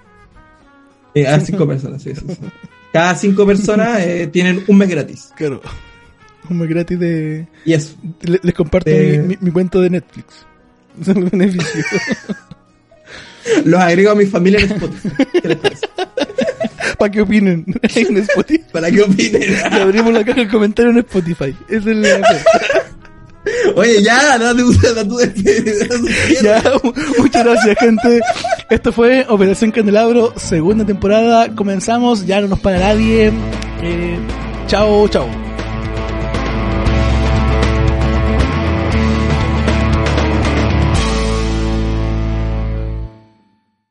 [1.15, 2.25] Eh, a cinco personas, sí, sí,
[2.93, 5.31] Cada cinco personas eh, tienen un mes gratis.
[5.37, 5.61] Claro.
[6.49, 7.47] Un mes gratis de.
[7.65, 7.95] Y eso.
[8.23, 10.47] Les, comparto mi, mi, cuenta de Netflix.
[11.05, 11.87] Son los beneficios.
[13.65, 15.09] Los agrego a mi familia en Spotify.
[16.97, 18.65] Para que opinen en Spotify.
[18.73, 19.43] Para que opinen.
[19.73, 21.57] abrimos la caja de comentarios en Spotify.
[21.69, 22.07] Es el.
[23.77, 25.19] Oye, ya, no te gusta tu
[26.43, 26.63] Ya,
[27.19, 28.21] muchas gracias, gente.
[28.71, 31.55] Esto fue Operación Candelabro, segunda temporada.
[31.55, 33.33] Comenzamos, ya no nos para nadie.
[33.83, 34.19] Eh,
[34.67, 35.52] chao, chao.